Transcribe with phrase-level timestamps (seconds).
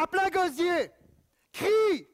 [0.00, 0.90] à plein gosier.
[1.52, 2.08] Crie,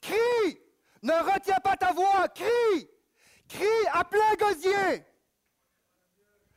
[0.00, 0.60] crie,
[1.02, 2.90] ne retiens pas ta voix, crie,
[3.48, 5.04] crie à plein gosier.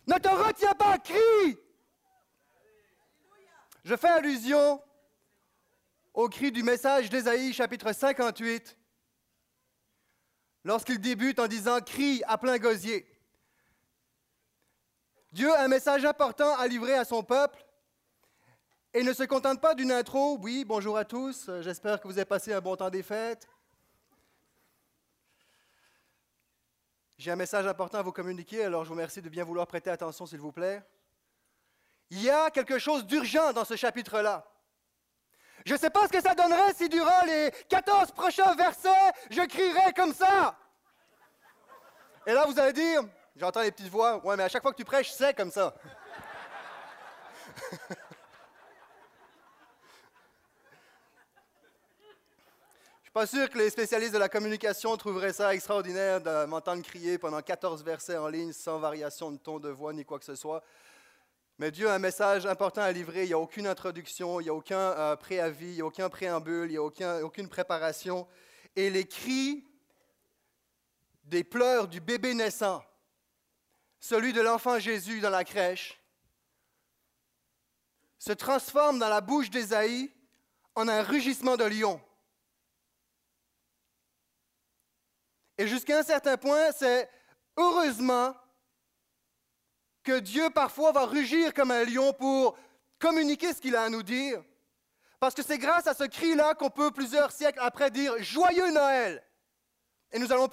[0.08, 1.58] Ne te retiens pas, crie.
[3.84, 4.82] Je fais allusion
[6.14, 8.78] au cri du message d'Ésaïe chapitre 58,
[10.64, 13.06] lorsqu'il débute en disant Crie à plein gosier.
[15.32, 17.66] Dieu a un message important à livrer à son peuple
[18.96, 20.38] et ne se contente pas d'une intro.
[20.42, 23.46] Oui, bonjour à tous, j'espère que vous avez passé un bon temps des fêtes.
[27.18, 29.90] J'ai un message important à vous communiquer, alors je vous remercie de bien vouloir prêter
[29.90, 30.82] attention, s'il vous plaît.
[32.10, 34.50] Il y a quelque chose d'urgent dans ce chapitre-là.
[35.66, 39.42] Je ne sais pas ce que ça donnerait si durant les 14 prochains versets, je
[39.42, 40.58] crierais comme ça.
[42.26, 43.02] Et là, vous allez dire,
[43.36, 45.76] j'entends les petites voix, ouais, mais à chaque fois que tu prêches, c'est comme ça.
[53.05, 56.84] Je suis pas sûr que les spécialistes de la communication trouveraient ça extraordinaire de m'entendre
[56.84, 60.26] crier pendant 14 versets en ligne sans variation de ton de voix ni quoi que
[60.26, 60.62] ce soit.
[61.58, 63.24] Mais Dieu a un message important à livrer.
[63.24, 66.10] Il n'y a aucune introduction, il n'y a aucun euh, préavis, il n'y a aucun
[66.10, 68.28] préambule, il n'y a aucun, aucune préparation.
[68.76, 69.66] Et les cris
[71.24, 72.84] des pleurs du bébé naissant,
[74.02, 76.02] celui de l'enfant Jésus dans la crèche,
[78.20, 80.12] se transforment dans la bouche d'Ésaïe
[80.76, 82.02] en un rugissement de lion.
[85.58, 87.10] Et jusqu'à un certain point, c'est
[87.58, 88.36] heureusement
[90.04, 92.58] que Dieu parfois va rugir comme un lion pour
[93.00, 94.44] communiquer ce qu'il a à nous dire.
[95.20, 99.24] Parce que c'est grâce à ce cri-là qu'on peut plusieurs siècles après dire Joyeux Noël.
[100.12, 100.48] Et nous allons,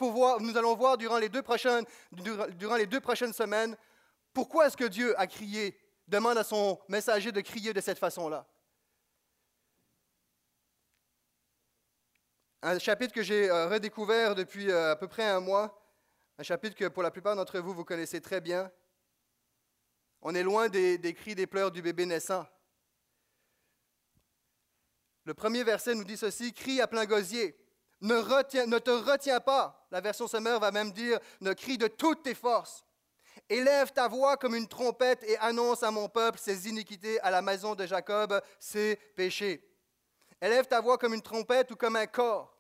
[0.75, 3.77] voir durant les, deux prochaines, durant les deux prochaines semaines
[4.33, 5.79] pourquoi est-ce que Dieu a crié,
[6.09, 8.47] demande à son messager de crier de cette façon-là.
[12.65, 15.85] Un chapitre que j'ai euh, redécouvert depuis euh, à peu près un mois,
[16.39, 18.71] un chapitre que pour la plupart d'entre vous, vous connaissez très bien.
[20.21, 22.47] On est loin des, cris, des pleurs du bébé naissant.
[25.25, 27.59] Le premier verset nous dit ceci, crie à plein gosier.
[28.01, 29.89] Ne, te retiens pas.
[29.91, 32.85] La version Sommer va même dire, ne crie de toutes tes forces.
[33.49, 37.43] Élève ta voix comme une trompette et annonce à mon peuple ses iniquités, à la
[37.43, 39.72] maison de Jacob ses péchés.
[40.43, 42.53] Élève ta voix comme une trompette ou comme un corps.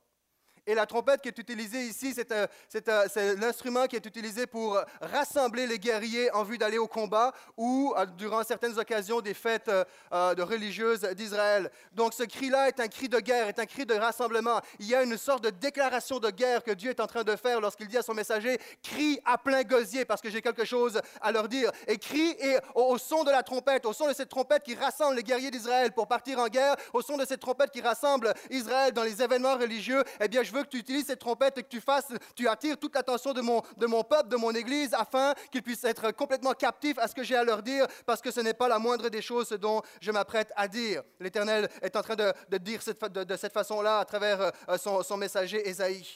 [0.66, 5.78] Et la trompette qui est utilisée ici, c'est l'instrument qui est utilisé pour rassembler les
[5.78, 10.34] guerriers en vue d'aller au combat ou euh, durant certaines occasions des fêtes euh, euh,
[10.38, 11.70] religieuses d'Israël.
[11.92, 14.60] Donc ce cri-là est un cri de guerre, est un cri de rassemblement.
[14.78, 17.34] Il y a une sorte de déclaration de guerre que Dieu est en train de
[17.36, 21.00] faire lorsqu'il dit à son messager, crie à plein gosier parce que j'ai quelque chose
[21.20, 21.70] à leur dire.
[21.86, 25.16] Et crie et au, son de la trompette, au son de cette trompette qui rassemble
[25.16, 28.92] les guerriers d'Israël pour partir en guerre, au son de cette trompette qui rassemble Israël
[28.92, 31.68] dans les événements religieux, eh bien je veux que tu utilises cette trompette et que
[31.68, 35.32] tu fasses, tu attires toute l'attention de mon, de mon peuple, de mon Église, afin
[35.50, 38.40] qu'ils puissent être complètement captifs à ce que j'ai à leur dire, parce que ce
[38.40, 41.02] n'est pas la moindre des choses dont je m'apprête à dire.
[41.20, 45.16] L'Éternel est en train de, dire cette, de, cette façon-là à travers euh, son, son
[45.16, 46.06] messager Ésaïe.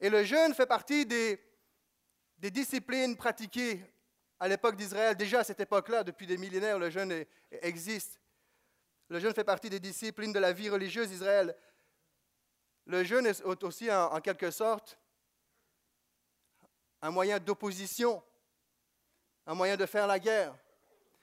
[0.00, 1.40] Et le jeûne fait partie des,
[2.38, 3.84] des disciplines pratiquées
[4.40, 5.16] à l'époque d'Israël.
[5.16, 7.24] Déjà à cette époque-là, depuis des millénaires, le jeûne
[7.62, 8.18] existe.
[9.10, 11.54] Le jeûne fait partie des disciplines de la vie religieuse d'Israël.
[12.86, 14.98] Le jeûne est aussi, en, quelque sorte,
[17.00, 18.22] un moyen d'opposition,
[19.46, 20.54] un moyen de faire la guerre.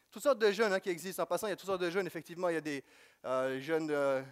[0.10, 1.24] Toutes sortes de jeûnes hein, qui existent.
[1.24, 2.08] En passant, il y a toutes sortes de jeûnes.
[2.08, 2.84] Effectivement, il y a des
[3.26, 4.26] euh, jeunes,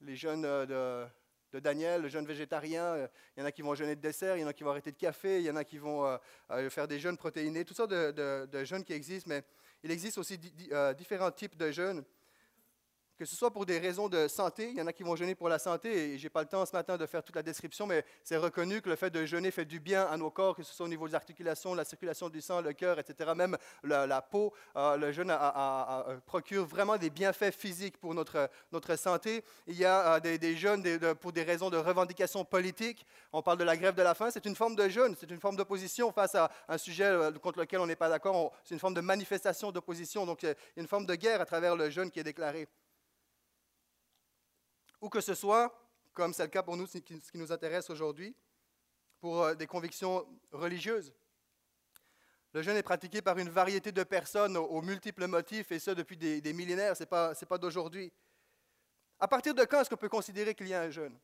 [0.00, 1.06] les jeunes de,
[1.52, 3.08] de, Daniel, le jeûne végétarien.
[3.36, 4.70] Il y en a qui vont jeûner de dessert, il y en a qui vont
[4.70, 6.16] arrêter de café, il y en a qui vont euh,
[6.52, 7.64] euh, faire des jeûnes protéinés.
[7.64, 9.42] Toutes sortes de, de, jeûnes qui existent, mais
[9.82, 12.04] il existe aussi différents types de jeûnes
[13.18, 15.34] que ce soit pour des raisons de santé, il y en a qui vont jeûner
[15.34, 17.42] pour la santé, et je n'ai pas le temps ce matin de faire toute la
[17.42, 20.54] description, mais c'est reconnu que le fait de jeûner fait du bien à nos corps,
[20.54, 23.58] que ce soit au niveau des articulations, la circulation du sang, le cœur, etc., même
[23.82, 24.54] la, peau.
[24.76, 25.36] Euh, le jeûne
[26.26, 29.42] procure vraiment des bienfaits physiques pour notre, notre santé.
[29.66, 30.84] Il y a euh, des, des, jeûnes
[31.20, 33.04] pour des raisons de revendication politique.
[33.32, 35.40] On parle de la grève de la faim, c'est une forme de jeûne, c'est une
[35.40, 38.52] forme d'opposition face à un sujet euh, contre lequel on n'est pas d'accord.
[38.62, 42.12] C'est une forme de manifestation d'opposition, donc une forme de guerre à travers le jeûne
[42.12, 42.68] qui est déclaré
[45.00, 45.72] ou que ce soit,
[46.12, 48.34] comme c'est le cas pour nous, ce qui nous intéresse aujourd'hui,
[49.20, 51.12] pour euh, des convictions religieuses.
[52.54, 56.16] Le jeûne est pratiqué par une variété de personnes aux, multiples motifs, et ce depuis
[56.16, 58.10] des, millénaires, ce n'est pas, pas d'aujourd'hui.
[59.20, 61.18] À partir de quand est-ce qu'on peut considérer qu'il y a un jeûne?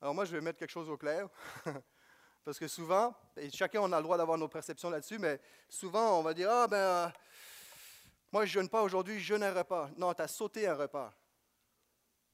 [0.00, 1.28] Alors moi, je vais mettre quelque chose au clair,
[2.44, 6.18] parce que souvent, et chacun on a le droit d'avoir nos perceptions là-dessus, mais souvent
[6.18, 7.12] on va dire, ah ben,
[8.32, 9.90] moi je jeûne pas aujourd'hui, je jeûne un repas.
[9.96, 11.12] Non, tu as sauté un repas.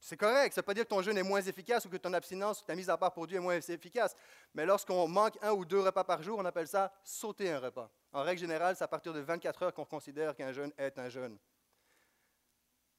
[0.05, 1.95] C'est correct, ça ne veut pas dire que ton jeûne est moins efficace ou que
[1.95, 4.13] ton abstinence ou ta mise à part pour Dieu est moins efficace.
[4.53, 7.89] Mais lorsqu'on manque un ou deux repas par jour, on appelle ça sauter un repas.
[8.11, 11.07] En règle générale, c'est à partir de 24 heures qu'on considère qu'un jeûne est un
[11.07, 11.37] jeûne.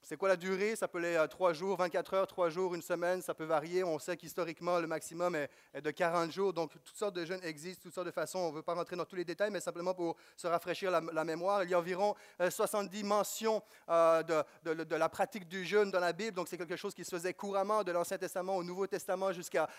[0.06, 0.76] C'est quoi la durée?
[0.76, 3.82] Ça peut aller 3 jours, 24 heures, 3 jours, une semaine, ça peut varier.
[3.82, 5.48] On sait qu'historiquement, le maximum est,
[5.80, 6.52] de 40 jours.
[6.52, 8.38] Donc, toutes sortes de jeûnes existent, toutes sortes de façons.
[8.38, 11.24] On ne veut pas rentrer dans tous les détails, mais simplement pour se rafraîchir la,
[11.24, 11.64] mémoire.
[11.64, 16.12] Il y a environ 70 euh, mentions euh, de, la pratique du jeûne dans la
[16.12, 16.36] Bible.
[16.36, 19.70] Donc, c'est quelque chose qui se faisait couramment de l'Ancien Testament au Nouveau Testament jusqu'à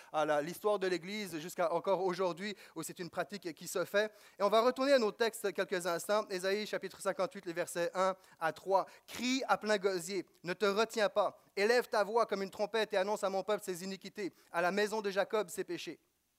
[0.42, 4.10] l'histoire de l'Église, jusqu'à encore aujourd'hui, où c'est une pratique qui se fait.
[4.40, 6.26] Et on va retourner à nos textes quelques instants.
[6.30, 8.86] Ésaïe, chapitre 58, les versets 1 à 3.
[9.06, 11.38] Crie à plein gosier ne te retiens pas.
[11.56, 14.70] Élève ta voix comme une trompette et annonce à mon peuple ses iniquités, à la
[14.70, 15.98] maison de Jacob ses péchés.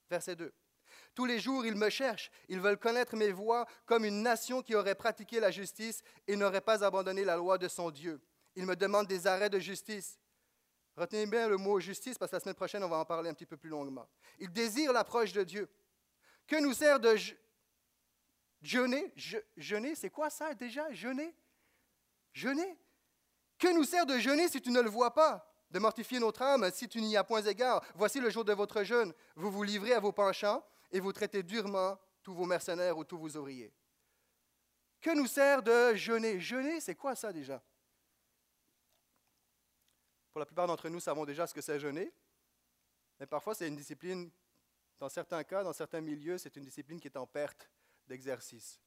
[0.10, 0.54] Verset 2.
[1.14, 2.32] Tous les jours, ils me cherchent.
[2.48, 6.62] Ils veulent connaître mes voies comme une nation qui aurait pratiqué la justice et n'aurait
[6.62, 8.22] pas abandonné la loi de son Dieu.
[8.56, 10.20] Ils me demandent des arrêts de justice.
[10.96, 13.34] Retenez bien le mot justice parce que la semaine prochaine, on va en parler un
[13.34, 14.08] petit peu plus longuement.
[14.40, 15.70] Ils désirent l'approche de Dieu.
[16.48, 17.16] Que nous sert de
[18.62, 19.14] jeûner?
[19.56, 20.92] Jeûner, c'est quoi ça déjà?
[20.92, 21.36] Jeûner?
[22.34, 22.78] Jeûner?
[23.58, 25.52] Que nous sert de jeûner si tu ne le vois pas?
[25.72, 28.84] De mortifier notre âme si tu n'y as point égard Voici le jour de votre
[28.84, 29.14] jeûne.
[29.36, 33.18] Vous vous livrez à vos penchants et vous traitez durement tous vos mercenaires ou tous
[33.18, 33.74] vos ouvriers.
[35.02, 36.40] Que nous sert de jeûner?
[36.40, 37.62] Jeûner, c'est quoi ça déjà?
[40.32, 42.14] Pour la plupart d'entre nous, savons déjà ce que c'est jeûner,
[43.20, 44.30] mais parfois c'est une discipline,
[45.00, 47.70] dans certains cas, dans certains milieux, c'est une discipline qui est en perte
[48.08, 48.80] d'exercice.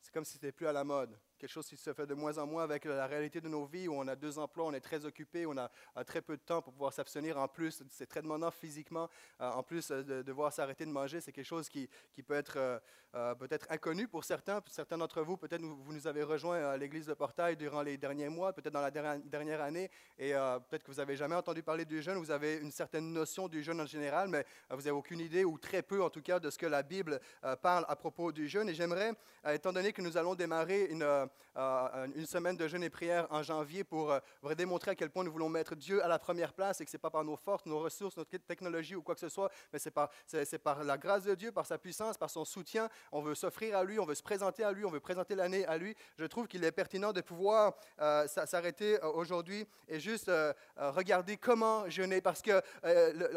[0.00, 2.14] C'est comme si ce n'était plus à la mode quelque chose qui se fait de
[2.14, 4.72] moins en moins avec la réalité de nos vies où on a deux emplois, on
[4.74, 5.68] est très occupé, on a,
[6.04, 7.36] très peu de temps pour pouvoir s'abstenir.
[7.36, 9.08] En plus, c'est très demandant physiquement.
[9.40, 12.34] Euh, en plus euh, de devoir s'arrêter de manger, c'est quelque chose qui, qui peut
[12.34, 12.80] être
[13.14, 14.62] euh, peut-être inconnu pour certains.
[14.68, 18.28] Certains d'entre vous, peut-être vous nous avez rejoint à l'église de Portail durant les derniers
[18.28, 22.00] mois, peut-être dans la dernière année, et peut-être que vous n'avez jamais entendu parler du
[22.00, 22.18] jeûne.
[22.18, 25.58] Vous avez une certaine notion du jeûne en général, mais vous n'avez aucune idée, ou
[25.58, 27.20] très peu en tout cas, de ce que la Bible
[27.60, 28.68] parle à propos du jeûne.
[28.68, 29.12] Et j'aimerais,
[29.46, 33.42] étant donné que nous allons démarrer une euh, une semaine de jeûne et prière en
[33.42, 34.20] janvier pour, euh,
[34.56, 36.96] démontrer à quel point nous voulons mettre Dieu à la première place et que ce
[36.96, 39.78] n'est pas par nos forces, nos ressources, notre technologie ou quoi que ce soit, mais
[39.78, 42.88] c'est par, la grâce de Dieu, par sa puissance, par son soutien.
[43.10, 45.64] On veut s'offrir à lui, on veut se présenter à lui, on veut présenter l'année
[45.66, 45.94] à lui.
[46.18, 50.30] Je trouve qu'il est pertinent de pouvoir euh, s'arrêter aujourd'hui et juste
[50.76, 52.20] regarder comment jeûner.
[52.20, 52.62] Parce que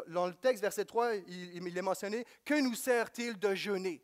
[0.09, 4.01] dans le texte, verset 3, il, il est mentionné, que nous sert-il de jeûner?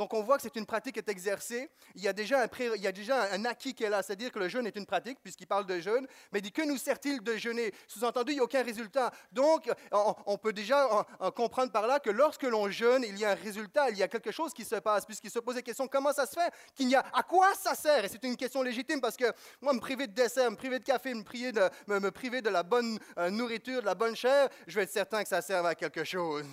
[0.00, 1.68] Donc on voit que c'est une pratique qui est exercée.
[1.94, 4.86] Il y a déjà un, acquis qui est là, c'est-à-dire que le jeûne est une
[4.86, 7.70] pratique, puisqu'il parle de jeûne, mais il dit que nous sert-il de jeûner?
[7.86, 9.10] Sous-entendu, il n'y a aucun résultat.
[9.30, 10.88] Donc on, peut déjà
[11.36, 14.08] comprendre par là que lorsque l'on jeûne, il y a un résultat, il y a
[14.08, 16.88] quelque chose qui se passe, puisqu'il se pose la question comment ça se fait qu'il
[16.88, 18.02] y a, à quoi ça sert?
[18.02, 19.30] Et c'est une question légitime parce que
[19.60, 22.48] moi, me priver de dessert, me priver de café, me priver de, me, priver de
[22.48, 25.66] la bonne euh, nourriture, de la bonne chair, je vais être certain que ça serve
[25.66, 26.46] à quelque chose.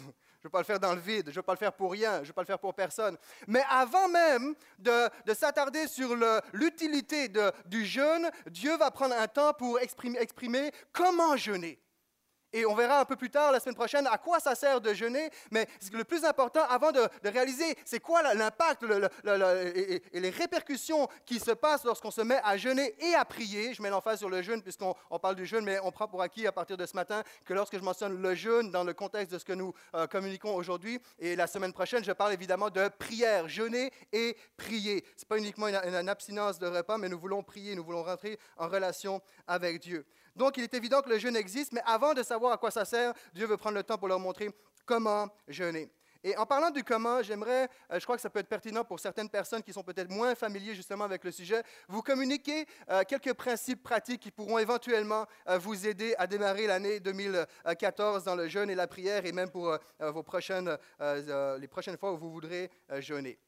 [0.48, 1.74] Je ne veux pas le faire dans le vide, je ne veux pas le faire
[1.74, 3.18] pour rien, je ne veux pas le faire pour personne.
[3.48, 6.16] Mais avant même de, s'attarder sur
[6.54, 7.30] l'utilité
[7.66, 11.78] du jeûne, Dieu va prendre un temps pour exprimer, exprimer comment jeûner.
[12.58, 14.92] Et on verra un peu plus tard, la semaine prochaine, à quoi ça sert de
[14.92, 15.30] jeûner.
[15.52, 21.52] Mais le plus important, avant de, réaliser c'est quoi l'impact et, les répercussions qui se
[21.52, 24.64] passent lorsqu'on se met à jeûner et à prier, je mets l'emphase sur le jeûne
[24.64, 27.54] puisqu'on parle du jeûne, mais on prend pour acquis à partir de ce matin que
[27.54, 31.00] lorsque je mentionne le jeûne dans le contexte de ce que nous euh, communiquons aujourd'hui,
[31.20, 35.06] et la semaine prochaine, je parle évidemment de prière, jeûner et prier.
[35.16, 38.04] Ce n'est pas uniquement une, une abstinence de repas, mais nous voulons prier, nous voulons
[38.04, 40.08] rentrer en relation avec Dieu.
[40.38, 42.86] Donc, il est évident que le jeûne existe, mais avant de savoir à quoi ça
[42.86, 44.50] sert, Dieu veut prendre le temps pour leur montrer
[44.86, 45.92] comment jeûner.
[46.24, 49.00] Et en parlant du comment, j'aimerais, euh, je crois que ça peut être pertinent pour
[49.00, 53.34] certaines personnes qui sont peut-être moins familiers justement avec le sujet, vous communiquer euh, quelques
[53.34, 58.70] principes pratiques qui pourront éventuellement euh, vous aider à démarrer l'année 2014 dans le jeûne
[58.70, 63.40] et la prière et même pour vos prochaines, les prochaines fois où vous voudrez jeûner.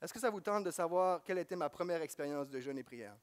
[0.00, 2.84] Est-ce que ça vous tente de savoir quelle était ma première expérience de jeûne et
[2.84, 3.16] prière?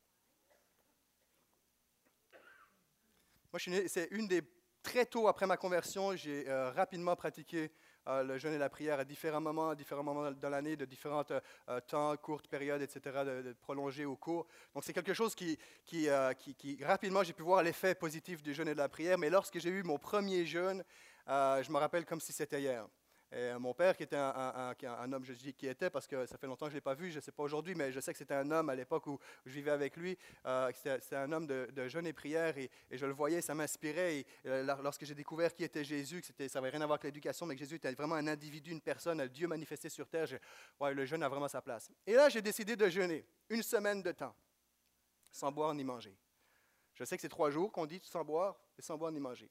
[3.52, 4.42] Moi, c'est une des.
[4.84, 7.70] Très tôt après ma conversion, j'ai euh, rapidement pratiqué
[8.08, 10.86] euh, le jeûne et la prière à différents moments, à différents moments dans l'année, de
[10.86, 14.48] différents euh, temps, courtes périodes, etc., de, prolonger au cours.
[14.74, 15.56] Donc, c'est quelque chose qui,
[15.86, 16.08] qui,
[16.58, 19.20] qui rapidement, j'ai pu voir l'effet positif du jeûne et de la prière.
[19.20, 20.84] Mais lorsque j'ai eu mon premier jeûne,
[21.28, 22.88] je me rappelle comme si c'était hier.
[23.34, 26.48] Et mon père, qui était un, homme, je dis qui était parce que ça fait
[26.48, 28.12] longtemps que je ne l'ai pas vu, je ne sais pas aujourd'hui, mais je sais
[28.12, 30.18] que c'était un homme à l'époque où, je vivais avec lui.
[30.74, 34.18] c'était un homme de, jeûne et prière et, je le voyais, ça m'inspirait.
[34.18, 34.26] Et,
[34.82, 37.56] lorsque j'ai découvert qui était Jésus, que ça n'avait rien à voir avec l'éducation, mais
[37.56, 40.28] que Jésus était vraiment un individu, une personne, un Dieu manifesté sur terre,
[40.82, 41.90] ouais, le jeûne a vraiment sa place.
[42.06, 44.36] Et là, j'ai décidé de jeûner une semaine de temps,
[45.32, 46.18] sans boire ni manger.
[46.96, 49.50] Je sais que c'est trois jours qu'on dit sans boire et sans boire ni manger.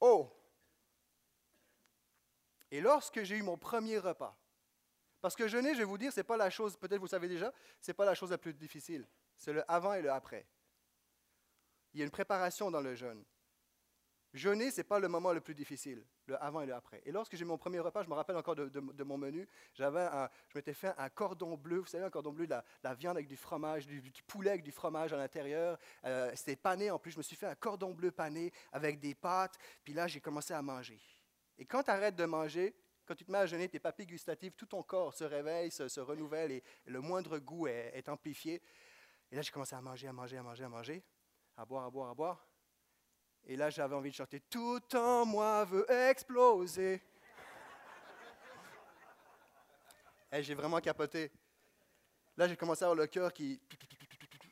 [0.00, 0.39] Oh!
[2.70, 4.36] Et lorsque j'ai eu mon premier repas,
[5.20, 7.28] parce que jeûner, je vais vous dire, ce n'est pas la chose, peut-être vous savez
[7.28, 9.06] déjà, ce n'est pas la chose la plus difficile.
[9.36, 10.46] C'est le avant et le après.
[11.92, 13.24] Il y a une préparation dans le jeûne.
[14.32, 17.02] Jeûner, ce n'est pas le moment le plus difficile, le avant et le après.
[17.04, 20.06] Et lorsque j'ai mon premier repas, je me rappelle encore de, mon menu, j'avais
[20.48, 23.26] je m'étais fait un cordon bleu, vous savez, un cordon bleu, de la, viande avec
[23.26, 25.76] du fromage, du, poulet avec du fromage à l'intérieur.
[26.04, 29.16] Euh, c'était pané en plus, je me suis fait un cordon bleu pané avec des
[29.16, 31.00] pâtes, puis là, j'ai commencé à manger.
[31.60, 32.74] Et quand tu arrêtes de manger,
[33.04, 36.00] quand tu te mets à jeûner, tes papilles gustatives, tout ton corps se réveille, se,
[36.00, 38.62] renouvelle et, le moindre goût est, amplifié.
[39.30, 41.04] Et là, j'ai commencé à manger, à manger, à manger, à manger,
[41.58, 42.48] à boire, à boire, à boire.
[43.44, 47.02] Et là, j'avais envie de chanter Tout en moi veut exploser.
[50.32, 51.30] Et j'ai vraiment capoté.
[52.38, 53.60] Là, j'ai commencé à avoir le cœur qui.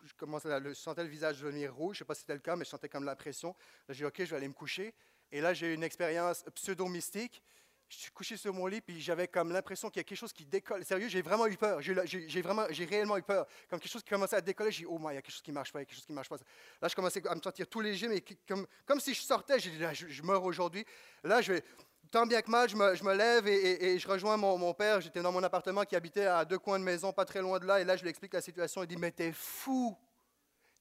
[0.05, 1.97] Je, commençais à, je sentais le visage devenir rouge.
[1.97, 3.57] Je ne sais pas si c'était le cas, mais je sentais comme la pression.
[3.89, 4.95] Là, j'ai dit OK, je vais aller me coucher.
[5.31, 7.43] Et là, j'ai eu une expérience pseudo-mystique
[7.89, 10.33] je suis couché sur mon lit, puis j'avais comme l'impression qu'il y a quelque chose
[10.33, 10.85] qui décolle.
[10.85, 11.81] Sérieux, j'ai vraiment eu peur.
[11.81, 13.47] J'ai vraiment, j'ai réellement eu peur.
[13.69, 15.33] Comme quelque chose qui commençait à décoller, j'ai dit, oh, moi, il y a quelque
[15.33, 16.37] chose qui marche pas, il y a quelque chose qui marche pas.
[16.83, 19.83] Là, je commençais à me sentir tout léger, mais comme, si je sortais, j'ai dit,
[19.93, 20.85] je, meurs aujourd'hui.
[21.25, 21.65] Là, je vais,
[22.11, 25.01] tant bien que mal, je me, je me lève et, je rejoins mon, mon père.
[25.01, 27.65] J'étais dans mon appartement qui habitait à deux coins de maison, pas très loin de
[27.65, 27.81] là.
[27.81, 28.83] Et là, je lui explique la situation.
[28.83, 29.97] Il dit, mais t'es fou.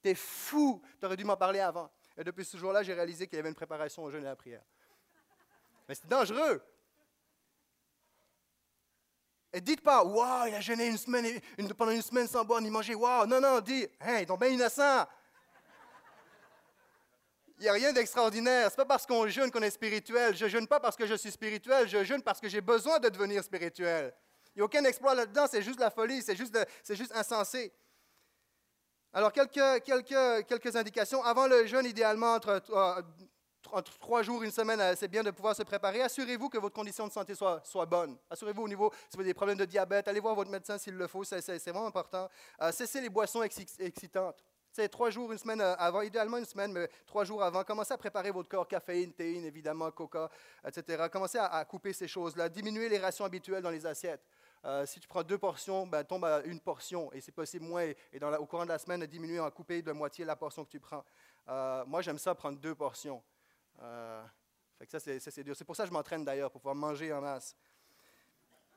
[0.02, 0.82] T'es fou.
[1.00, 1.90] T'aurais dû m'en parler avant.
[2.18, 4.30] Et depuis ce jour-là, j'ai réalisé qu'il y avait une préparation au jeûne et à
[4.30, 4.62] la prière.
[5.88, 6.60] Mais c'est dangereux.
[9.52, 11.40] Et dites pas, waouh, il a jeûné une semaine,
[11.76, 13.24] pendant une semaine sans boire ni manger, waouh.
[13.26, 15.06] Non, non, dis, hey, ils sont bien innocents.
[17.58, 18.66] Il n'y a rien d'extraordinaire.
[18.66, 20.36] Ce n'est pas parce qu'on jeûne qu'on est spirituel.
[20.36, 22.98] Je ne jeûne pas parce que je suis spirituel, je jeûne parce que j'ai besoin
[22.98, 24.12] de devenir spirituel.
[24.54, 26.58] Il n'y a aucun exploit là-dedans, c'est juste la folie, c'est juste,
[26.90, 27.72] juste insensé.
[29.12, 31.22] Alors, quelques, quelques, quelques indications.
[31.24, 33.02] Avant le jeûne, idéalement, entre euh,
[33.72, 36.02] entre trois jours, une semaine, euh, c'est bien de pouvoir se préparer.
[36.02, 38.16] Assurez-vous que votre condition de santé soit, soit bonne.
[38.30, 40.94] Assurez-vous au niveau, si vous avez des problèmes de diabète, allez voir votre médecin s'il
[40.94, 42.28] le faut, c'est vraiment important.
[42.62, 44.42] Euh, cessez les boissons excitantes.
[44.70, 47.64] C'est trois jours, une semaine avant, idéalement une semaine, mais trois jours avant.
[47.64, 50.30] Commencez à préparer votre corps, caféine, théine, évidemment, coca,
[50.64, 51.04] etc.
[51.10, 52.48] Commencez à, couper ces choses-là.
[52.48, 54.24] Diminuez les rations habituelles dans les assiettes.
[54.86, 58.22] Si tu prends deux portions, ben, tombe à une portion, et c'est possible moins, et
[58.38, 61.04] au courant de la semaine, diminuer à couper de moitié la portion que tu prends.
[61.86, 63.22] moi, j'aime ça prendre deux portions.
[63.82, 64.24] Euh,
[64.86, 65.56] ça, c'est dur.
[65.56, 67.56] C'est pour ça que je m'entraîne d'ailleurs, pour pouvoir manger en masse.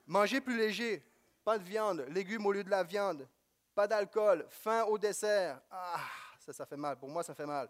[0.08, 1.04] Manger plus léger,
[1.44, 3.28] pas de viande, légumes au lieu de la viande,
[3.76, 5.62] pas d'alcool, fin au dessert.
[5.70, 6.00] Ah,
[6.40, 6.98] ça, ça fait mal.
[6.98, 7.70] Pour moi, ça fait mal.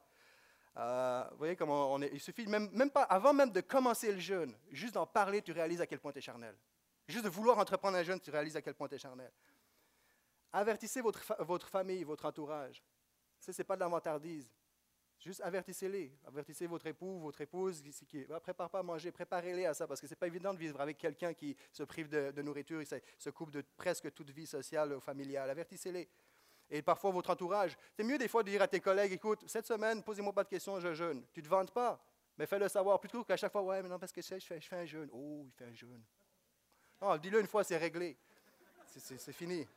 [0.78, 2.10] Euh, vous voyez comment on est.
[2.14, 5.52] Il suffit, même, même pas, avant même de commencer le jeûne, juste d'en parler, tu
[5.52, 6.56] réalises à quel point tu es charnel.
[7.12, 9.32] Juste de vouloir entreprendre un jeûne, tu réalises à quel point tu es charnel.
[10.54, 12.82] Avertissez votre, votre famille, votre entourage.
[13.40, 14.50] Ce n'est pas de la vantardise.
[15.20, 16.12] Juste avertissez-les.
[16.26, 17.82] Avertissez votre époux, votre épouse.
[17.82, 19.12] Qui, qui prépare pas à manger.
[19.12, 21.84] Préparez-les à ça parce que ce n'est pas évident de vivre avec quelqu'un qui se
[21.84, 25.50] prive de, nourriture et se coupe de presque toute vie sociale ou familiale.
[25.50, 26.10] Avertissez-les.
[26.72, 27.78] Et parfois, votre entourage.
[27.94, 30.50] C'est mieux des fois de dire à tes collègues écoute, cette semaine, posez-moi pas de
[30.50, 31.24] questions, je jeûne.
[31.34, 32.02] Tu ne te vantes pas,
[32.38, 34.68] mais fais-le savoir plutôt qu'à chaque fois ouais, mais non, parce que je fais, je
[34.68, 35.10] fais un jeûne.
[35.12, 36.02] Oh, il fait un jeûne.
[37.02, 38.16] Non, dis-le une fois, c'est réglé.
[38.86, 39.68] C'est fini.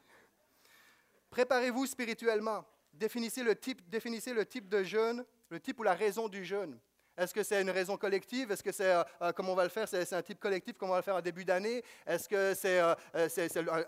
[1.30, 2.64] Préparez-vous spirituellement.
[2.92, 6.78] Définissez le type, définissez le type de jeûne le type ou la raison du jeûne.
[7.16, 8.50] Est-ce que c'est une raison collective?
[8.50, 10.92] Est-ce que c'est, euh, euh, on va le faire, c'est, un type collectif comme on
[10.92, 11.82] va le faire en début d'année?
[12.06, 12.94] Est-ce que c'est, euh,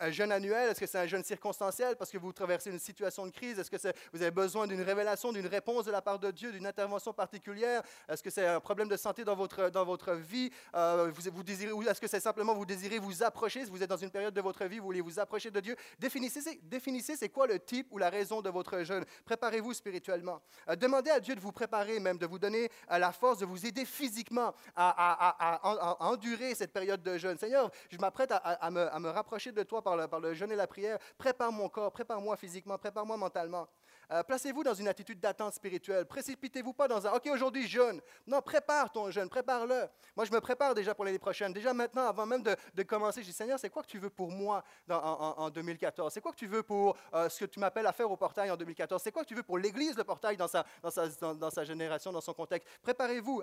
[0.01, 0.71] un, jeûne annuel?
[0.71, 3.59] Est-ce que c'est un jeûne circonstanciel parce que vous traversez une situation de crise?
[3.59, 3.77] Est-ce que
[4.13, 7.83] vous avez besoin d'une révélation, d'une réponse de la part de Dieu, d'une intervention particulière?
[8.09, 10.51] Est-ce que c'est un problème de santé dans votre, dans votre vie?
[10.73, 13.65] vous, vous désirez, ou est-ce que c'est simplement vous désirez vous approcher?
[13.65, 15.75] Si vous êtes dans une période de votre vie, vous voulez vous approcher de Dieu,
[15.99, 19.05] définissez, définissez c'est quoi le type ou la raison de votre jeûne.
[19.25, 20.41] Préparez-vous spirituellement.
[20.77, 23.85] demandez à Dieu de vous préparer, même de vous donner la force de vous aider
[23.85, 27.39] physiquement à, endurer cette période de jeûne.
[27.39, 30.67] Seigneur, je m'apprête à, me, rapprocher de toi par le, par le jeûne et la
[30.67, 30.99] prière.
[31.19, 33.69] Prépare mon corps, prépare-moi physiquement, prépare-moi mentalement.
[34.13, 36.05] Euh, placez-vous dans une attitude d'attente spirituelle.
[36.05, 38.01] Précipitez-vous pas dans un OK, aujourd'hui je jeûne.
[38.27, 39.87] Non, prépare ton jeûne, prépare-le.
[40.17, 41.53] Moi, je me prépare déjà pour l'année prochaine.
[41.53, 44.31] Déjà maintenant, avant même de, commencer, je dis Seigneur, c'est quoi que tu veux pour
[44.31, 47.93] moi en, 2014 C'est quoi que tu veux pour euh, ce que tu m'appelles à
[47.93, 50.49] faire au portail en 2014 C'est quoi que tu veux pour l'Église, le portail, dans
[50.49, 52.69] sa, génération, dans son contexte?
[52.83, 53.43] Prépare préparez-vous,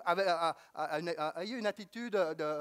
[1.38, 2.16] ayez une attitude,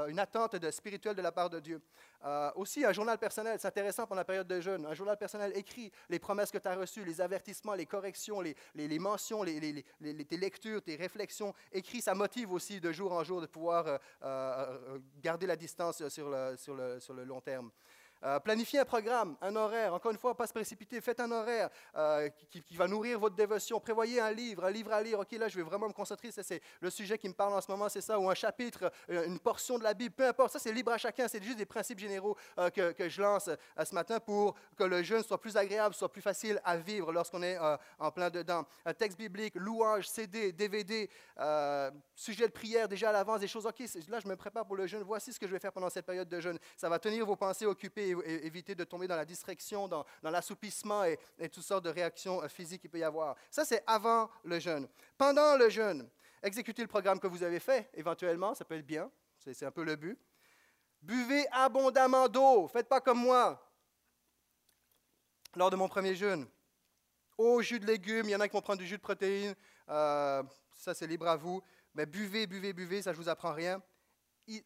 [0.09, 1.81] une attente de, spirituelle de la part de Dieu.
[2.25, 4.87] Euh, aussi, un journal personnel, c'est intéressant pendant la période de jeûne.
[4.87, 8.99] Un journal personnel écrit les promesses que tu as reçues, les avertissements, les corrections, les,
[8.99, 9.85] mentions, les,
[10.25, 11.53] tes lectures, tes réflexions.
[11.73, 16.07] Écrit, ça motive aussi de jour en jour de pouvoir euh, euh, garder la distance
[16.09, 17.71] sur le long terme.
[18.25, 19.95] Euh, planifiez un programme, un horaire.
[19.95, 21.01] Encore une fois, pas se précipiter.
[21.01, 23.81] Faites un horaire euh, qui, va nourrir votre dévotion.
[23.81, 25.19] Prévoyez un livre, un livre à lire.
[25.19, 26.31] OK, là, je vais vraiment me concentrer.
[26.31, 28.19] C'est le sujet qui me parle en ce moment, c'est ça.
[28.19, 30.15] Ou un chapitre, euh, une portion de la Bible.
[30.15, 30.53] Peu importe.
[30.53, 31.27] Ça, c'est libre à chacun.
[31.27, 32.37] C'est juste des principes généraux
[32.75, 33.51] que, je lance
[33.85, 37.43] ce matin pour que le jeûne soit plus agréable, soit plus facile à vivre lorsqu'on
[37.43, 37.59] est
[37.99, 38.65] en plein dedans.
[38.85, 41.09] Un texte biblique, louange, CD, DVD,
[42.15, 43.67] sujet de prière déjà à l'avance, des choses.
[43.67, 45.03] OK, là, je me prépare pour le jeûne.
[45.03, 46.59] Voici ce que je vais faire pendant cette période de jeûne.
[46.77, 51.19] Ça va tenir vos pensées occupées éviter de tomber dans la distraction, dans, l'assoupissement et,
[51.51, 53.37] toutes sortes de réactions euh, physiques qu'il peut y avoir.
[53.51, 54.89] Ça, c'est avant le jeûne.
[55.19, 56.09] Pendant le jeûne,
[56.43, 59.85] exécutez le programme que vous avez fait, éventuellement, ça peut être bien, c'est un peu
[59.85, 60.19] le but.
[61.01, 63.61] Buvez abondamment d'eau, faites pas comme moi.
[65.57, 66.47] Lors de mon premier jeûne,
[67.37, 69.55] au jus de légumes, il y en a qui vont prendre du jus de protéines,
[69.89, 70.43] euh,
[70.77, 71.63] ça c'est libre à vous,
[71.95, 73.83] mais buvez, buvez, buvez, ça je vous apprend rien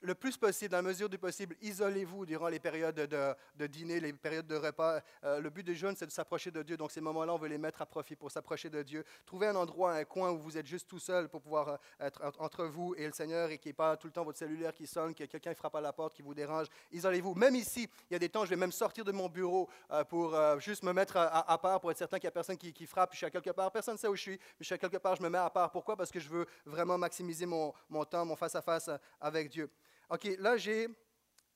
[0.02, 4.12] le plus possible, dans la mesure du possible, isolez-vous durant les périodes de, dîner, les
[4.12, 5.00] périodes de repas.
[5.25, 6.76] Euh, le but du jeûne, c'est de s'approcher de Dieu.
[6.76, 9.04] Donc, ces moments-là, on veut les mettre à profit pour s'approcher de Dieu.
[9.25, 12.23] Trouvez un endroit, un coin où vous êtes juste tout seul pour pouvoir euh, être
[12.38, 14.73] entre vous et le Seigneur et qu'il n'y ait pas tout le temps votre cellulaire
[14.75, 16.66] qui sonne, ait quelqu'un qui frappe à la porte, qui vous dérange.
[16.92, 17.35] Isolez-vous.
[17.35, 20.04] Même ici, il y a des temps, je vais même sortir de mon bureau euh,
[20.04, 23.12] pour juste me mettre à, part pour être certain qu'il n'y a personne qui, frappe.
[23.12, 23.71] Je suis à quelque part.
[23.71, 25.50] Personne ne sait où je suis, je suis à quelque part, je me mets à
[25.50, 25.71] part.
[25.71, 25.97] Pourquoi?
[25.97, 28.90] Parce que je veux vraiment maximiser mon, mon temps, mon face-à-face
[29.21, 29.71] avec Dieu.
[30.08, 30.88] OK, là j'ai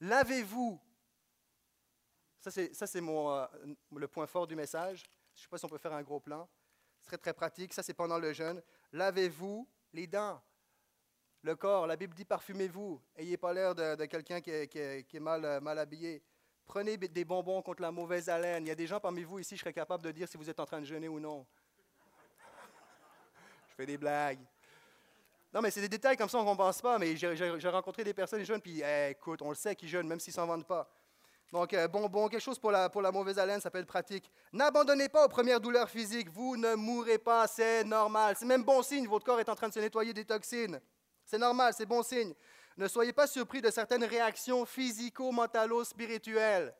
[0.00, 0.80] lavez-vous.
[2.40, 3.46] Ça, c'est, euh,
[3.94, 5.04] le point fort du message.
[5.34, 6.48] Je ne sais pas si on peut faire un gros plan.
[6.98, 7.72] C'est très, très pratique.
[7.74, 8.62] Ça, c'est pendant le jeûne.
[8.92, 10.42] Lavez-vous les dents,
[11.42, 11.86] le corps.
[11.86, 13.00] La Bible dit parfumez-vous.
[13.16, 16.22] Ayez pas l'air de, quelqu'un qui, qui, est mal, euh, mal habillé.
[16.64, 18.64] Prenez des bonbons contre la mauvaise haleine.
[18.64, 20.48] Il y a des gens parmi vous ici, je serais capable de dire si vous
[20.48, 21.46] êtes en train de jeûner ou non.
[23.68, 24.40] je fais des blagues.
[25.52, 28.14] Non, mais c'est des détails comme ça qu'on ne pense pas, mais j'ai rencontré des
[28.14, 30.66] personnes jeunes, puis eh, écoute, on le sait qu'ils jeûnent, même s'ils ne s'en vendent
[30.66, 30.88] pas.
[31.52, 33.86] Donc, euh, bon, bon, quelque chose pour la, pour la mauvaise haleine, ça peut être
[33.86, 34.30] pratique.
[34.52, 36.30] N'abandonnez pas aux premières douleurs physiques.
[36.30, 38.36] Vous ne mourrez pas, c'est normal.
[38.38, 40.80] C'est même bon signe, votre corps est en train de se nettoyer des toxines.
[41.24, 42.32] C'est normal, c'est bon signe.
[42.76, 46.72] Ne soyez pas surpris de certaines réactions physico-mentalo-spirituelles.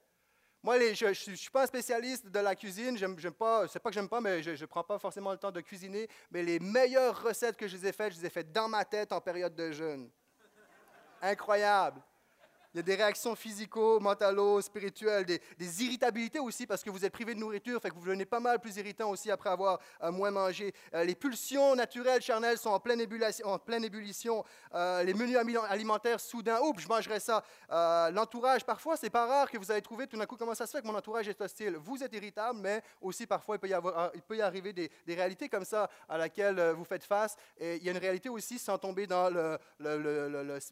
[0.63, 2.97] Moi, je ne suis pas un spécialiste de la cuisine.
[2.97, 5.39] J'aime, j'aime pas, c'est pas que j'aime pas, mais je ne prends pas forcément le
[5.39, 6.09] temps de cuisiner.
[6.31, 8.85] Mais les meilleures recettes que je les ai faites, je les ai faites dans ma
[8.85, 10.11] tête en période de jeûne.
[11.23, 12.03] Incroyable.
[12.73, 17.13] Il y a des réactions physico, mentalo, spirituelles, des, irritabilités aussi parce que vous êtes
[17.13, 20.13] privé de nourriture, fait que vous devenez pas mal plus irritant aussi après avoir euh,
[20.13, 20.73] moins mangé.
[20.95, 24.45] Euh, les pulsions naturelles, charnelles sont en pleine ébullition.
[24.73, 25.37] Euh, les menus
[25.69, 27.43] alimentaires soudain, oups, je mangerai ça.
[28.13, 30.77] L'entourage, parfois, c'est pas rare que vous allez trouver tout d'un coup comment ça se
[30.77, 31.77] fait que mon entourage est hostile?
[31.77, 34.91] Vous êtes irritable, mais aussi parfois il peut y, avoir, il peut y arriver des,
[35.09, 37.37] réalités comme ça à laquelle vous faites face.
[37.59, 39.59] Et il y a une réalité aussi sans tomber dans le,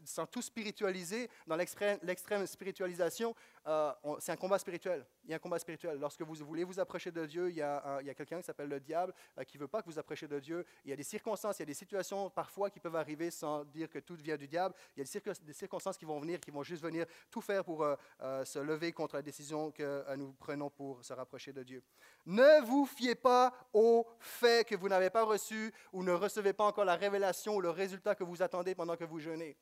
[0.04, 3.34] sans tout spiritualiser, dans l'exprès l'extrême spiritualisation,
[3.66, 5.04] euh, c'est un combat spirituel.
[5.24, 5.98] Il y a un combat spirituel.
[5.98, 9.12] Lorsque vous voulez vous approcher de Dieu, il y a, quelqu'un qui s'appelle le diable
[9.38, 10.64] euh, qui ne veut pas que vous approchiez de Dieu.
[10.84, 13.64] Il y a des circonstances, il y a des situations parfois qui peuvent arriver sans
[13.64, 14.74] dire que tout vient du diable.
[14.96, 17.84] Il y a des, circonstances qui vont venir, qui vont juste venir tout faire pour
[17.84, 21.82] euh, se lever contre la décision que nous prenons pour se rapprocher de Dieu.
[22.26, 26.64] Ne vous fiez pas au fait que vous n'avez pas reçu ou ne recevez pas
[26.64, 29.56] encore la révélation ou le résultat que vous attendez pendant que vous jeûnez.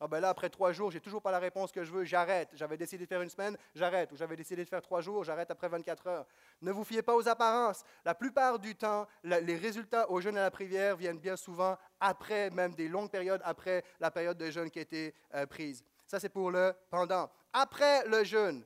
[0.00, 2.50] Ah ben là, après trois jours, j'ai toujours pas la réponse que je veux, j'arrête.
[2.54, 4.12] J'avais décidé de faire une semaine, j'arrête.
[4.12, 6.26] Ou j'avais décidé de faire trois jours, j'arrête après 24 heures.
[6.62, 7.82] Ne vous fiez pas aux apparences.
[8.04, 12.48] La plupart du temps, les résultats au jeûne à la prière viennent bien souvent après,
[12.50, 15.84] même des longues périodes après la période de jeûne qui a été euh, prise.
[16.06, 17.28] Ça, c'est pour le pendant.
[17.52, 18.64] Après le jeûne,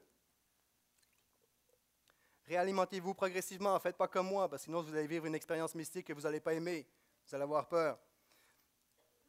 [2.44, 3.78] réalimentez-vous progressivement.
[3.80, 6.22] Faites pas comme moi, parce que sinon vous allez vivre une expérience mystique que vous
[6.22, 6.86] n'allez pas aimer.
[7.26, 7.98] Vous allez avoir peur.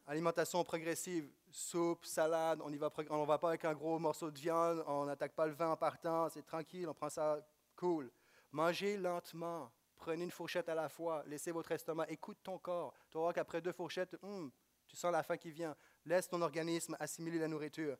[0.06, 5.06] Alimentation progressive, soupe, salade, on ne va, pas avec un gros morceau de viande, on
[5.06, 7.40] n'attaque pas le vin en partant, c'est tranquille, on prend ça
[7.74, 8.10] cool.
[8.52, 12.92] Mangez lentement, prenez une fourchette à la fois, laissez votre estomac, écoute ton corps.
[13.08, 14.48] Tu vas voir qu'après deux fourchettes, hmm,
[14.86, 15.74] tu sens la faim qui vient.
[16.04, 17.96] Laisse ton organisme assimiler la nourriture.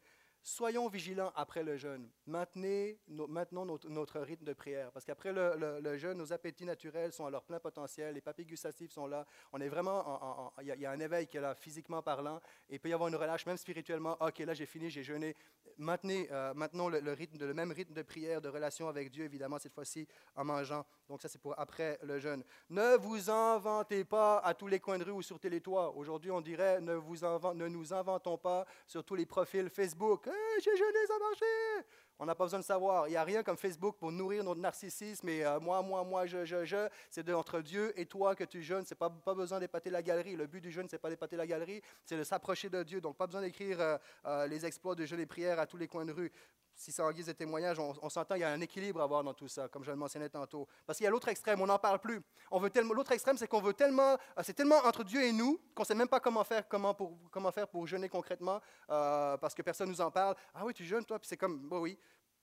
[0.46, 2.06] Soyons vigilants après le jeûne.
[2.26, 4.92] Maintenez, maintenons notre, rythme de prière.
[4.92, 8.14] Parce qu'après le, jeûne, nos appétits naturels sont à leur plein potentiel.
[8.14, 9.24] Les papilles gustatives sont là.
[9.54, 10.52] On est vraiment.
[10.60, 12.42] Il y, a un éveil qui est là, physiquement parlant.
[12.68, 14.18] Et il peut y avoir une relâche, même spirituellement.
[14.20, 15.34] OK, là, j'ai fini, j'ai jeûné.
[15.78, 19.58] Maintenez, euh, maintenons le, rythme, le même rythme de prière, de relation avec Dieu, évidemment,
[19.58, 20.84] cette fois-ci en mangeant.
[21.08, 22.44] Donc, ça, c'est pour après le jeûne.
[22.68, 25.96] Ne vous inventez pas à tous les coins de rue ou sur Télétoit.
[25.96, 30.28] Aujourd'hui, on dirait ne nous inventons pas sur tous les profils Facebook
[30.60, 31.86] j'ai jeûné, ça marché.
[32.18, 33.08] On n'a pas besoin de savoir.
[33.08, 36.26] Il n'y a rien comme Facebook pour nourrir notre narcissisme et euh, moi, moi, moi,
[36.26, 36.88] je, je, je.
[37.10, 38.84] C'est entre Dieu et toi que tu jeûnes.
[38.84, 40.36] Ce n'est pas, pas besoin d'épater la galerie.
[40.36, 43.00] Le but du jeûne, ce n'est pas d'épater la galerie, c'est de s'approcher de Dieu.
[43.00, 45.88] Donc, pas besoin d'écrire euh, euh, les exploits de jeûne et prière à tous les
[45.88, 46.30] coins de rue
[46.74, 49.22] si ça en guise de témoignage, on, s'entend, il y a un équilibre à avoir
[49.22, 50.66] dans tout ça, comme je le mentionnais tantôt.
[50.86, 52.20] Parce qu'il y a l'autre extrême, on n'en parle plus.
[52.50, 55.82] On l'autre extrême, c'est qu'on veut tellement, euh, c'est tellement entre Dieu et nous qu'on
[55.82, 58.60] ne sait même pas comment faire, comment, pour, comment faire pour jeûner concrètement,
[58.90, 60.34] euh, parce que personne nous en parle.
[60.52, 61.98] Ah oui, tu jeûnes, toi, puis c'est comme, bah oui.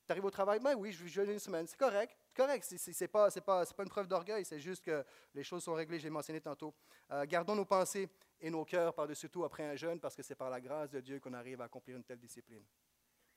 [0.06, 1.68] Tu arrives au travail, ben oui, je jeûne une semaine.
[1.68, 2.66] C'est correct, correct.
[2.66, 6.00] C'est, pas, c'est pas, pas une preuve d'orgueil, c'est juste que les choses sont réglées,
[6.00, 6.74] j'ai mentionné tantôt.
[7.12, 10.36] Euh, gardons nos pensées et nos cœurs par-dessus tout après un jeûne, parce que c'est
[10.36, 12.64] par la grâce de Dieu qu'on arrive à accomplir une telle discipline.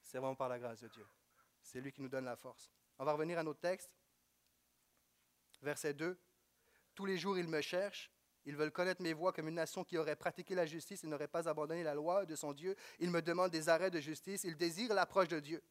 [0.04, 1.06] C'est vraiment par la grâce de Dieu.
[1.62, 2.70] C'est lui qui nous donne la force.
[2.98, 3.90] On va revenir à notre texte.
[5.62, 6.16] Verset 2.
[6.94, 8.10] Tous les jours, ils me cherchent.
[8.46, 11.28] Ils veulent connaître mes voies comme une nation qui aurait pratiqué la justice et n'aurait
[11.28, 12.76] pas abandonné la loi de son Dieu.
[12.98, 14.44] Ils me demandent des arrêts de justice.
[14.44, 15.62] Ils désirent l'approche de Dieu.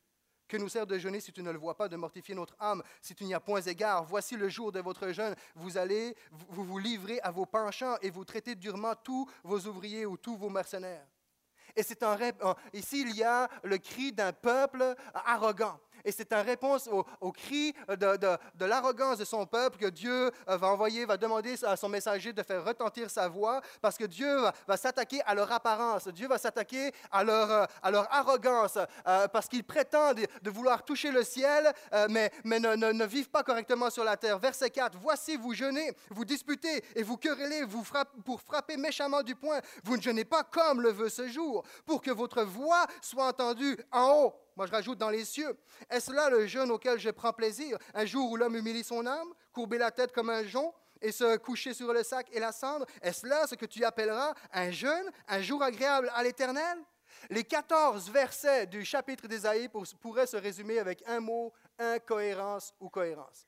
[0.47, 2.83] Que nous sert de jeûner si tu ne le vois pas, de mortifier notre âme,
[3.01, 4.03] si tu n'y as point égard?
[4.03, 5.35] Voici le jour de votre jeûne.
[5.55, 10.05] Vous allez vous, vous livrer à vos penchants et vous traitez durement tous vos ouvriers
[10.05, 11.07] ou tous vos mercenaires.
[11.75, 12.17] Et c'est un,
[12.73, 15.79] ici, il y a le cri d'un peuple arrogant.
[16.05, 16.89] Et c'est en réponse
[17.21, 21.55] au, cri de, de, l'arrogance de son peuple que Dieu euh, va envoyer, va demander
[21.63, 24.37] à son messager de faire retentir sa voix, parce que Dieu
[24.67, 29.63] va, s'attaquer à leur apparence, Dieu va s'attaquer à leur, euh, arrogance, euh, parce qu'ils
[29.63, 31.71] prétendent de vouloir toucher le ciel,
[32.09, 34.39] mais, mais ne, ne, vivent pas correctement sur la terre.
[34.39, 37.83] Verset 4, Voici, vous jeûnez, vous disputez et vous querellez vous
[38.25, 39.59] pour frapper méchamment du poing.
[39.83, 43.77] Vous ne jeûnez pas comme le veut ce jour, pour que votre voix soit entendue
[43.91, 44.42] en haut.
[44.55, 45.57] Moi, je rajoute dans les cieux.
[45.89, 47.77] Est-ce là le jeûne auquel je prends plaisir?
[47.93, 51.37] Un jour où l'homme humilie son âme, courber la tête comme un jonc et se
[51.37, 55.09] coucher sur le sac et la cendre Est-ce là ce que tu appelleras un jeûne,
[55.27, 56.77] un jour agréable à l'Éternel?
[57.29, 59.69] Les 14 versets du chapitre d'Ésaïe
[60.01, 63.47] pourraient se résumer avec un mot incohérence ou cohérence.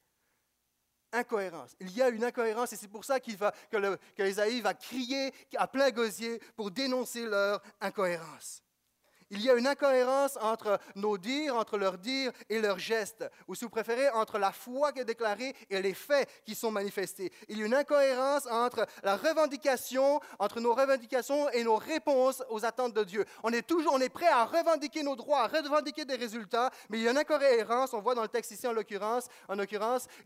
[1.11, 1.75] Incohérence.
[1.79, 5.91] Il y a une incohérence et c'est pour ça qu'il que va crier à plein
[5.91, 8.61] gosier pour dénoncer leur incohérence.
[9.31, 13.55] Il y a une incohérence entre nos dires, entre leurs dires et leurs gestes, ou
[13.55, 17.31] si vous préférez, entre la foi qui est déclarée et les faits qui sont manifestés.
[17.49, 22.65] Il y a une incohérence entre la revendication, entre nos revendications et nos réponses aux
[22.65, 23.25] attentes de Dieu.
[23.41, 26.99] On est toujours, on est prêt à revendiquer nos droits, à revendiquer des résultats, mais
[26.99, 29.79] il y a une incohérence, on voit dans le texte ici en l'occurrence, en qu'il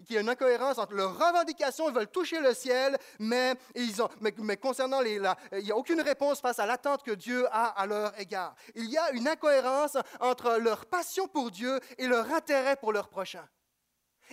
[0.10, 4.10] y a une incohérence entre leurs revendications, ils veulent toucher le ciel, mais, ils ont,
[4.20, 5.22] mais, concernant les,
[5.54, 8.56] il n'y a aucune réponse face à l'attente que Dieu a à leur égard
[8.90, 13.48] y a une incohérence entre leur passion pour Dieu et leur intérêt pour leur prochain.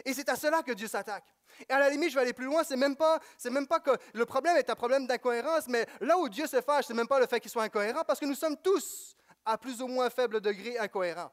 [0.05, 1.25] Et c'est à cela que Dieu s'attaque.
[1.69, 3.91] Et à la limite, je vais aller plus loin, c'est même pas, même pas que
[4.13, 7.19] le problème est un problème d'incohérence, mais là où Dieu se fâche, c'est même pas
[7.19, 10.41] le fait qu'il soit incohérent, parce que nous sommes tous, à plus ou moins faible
[10.41, 11.33] degré, incohérents.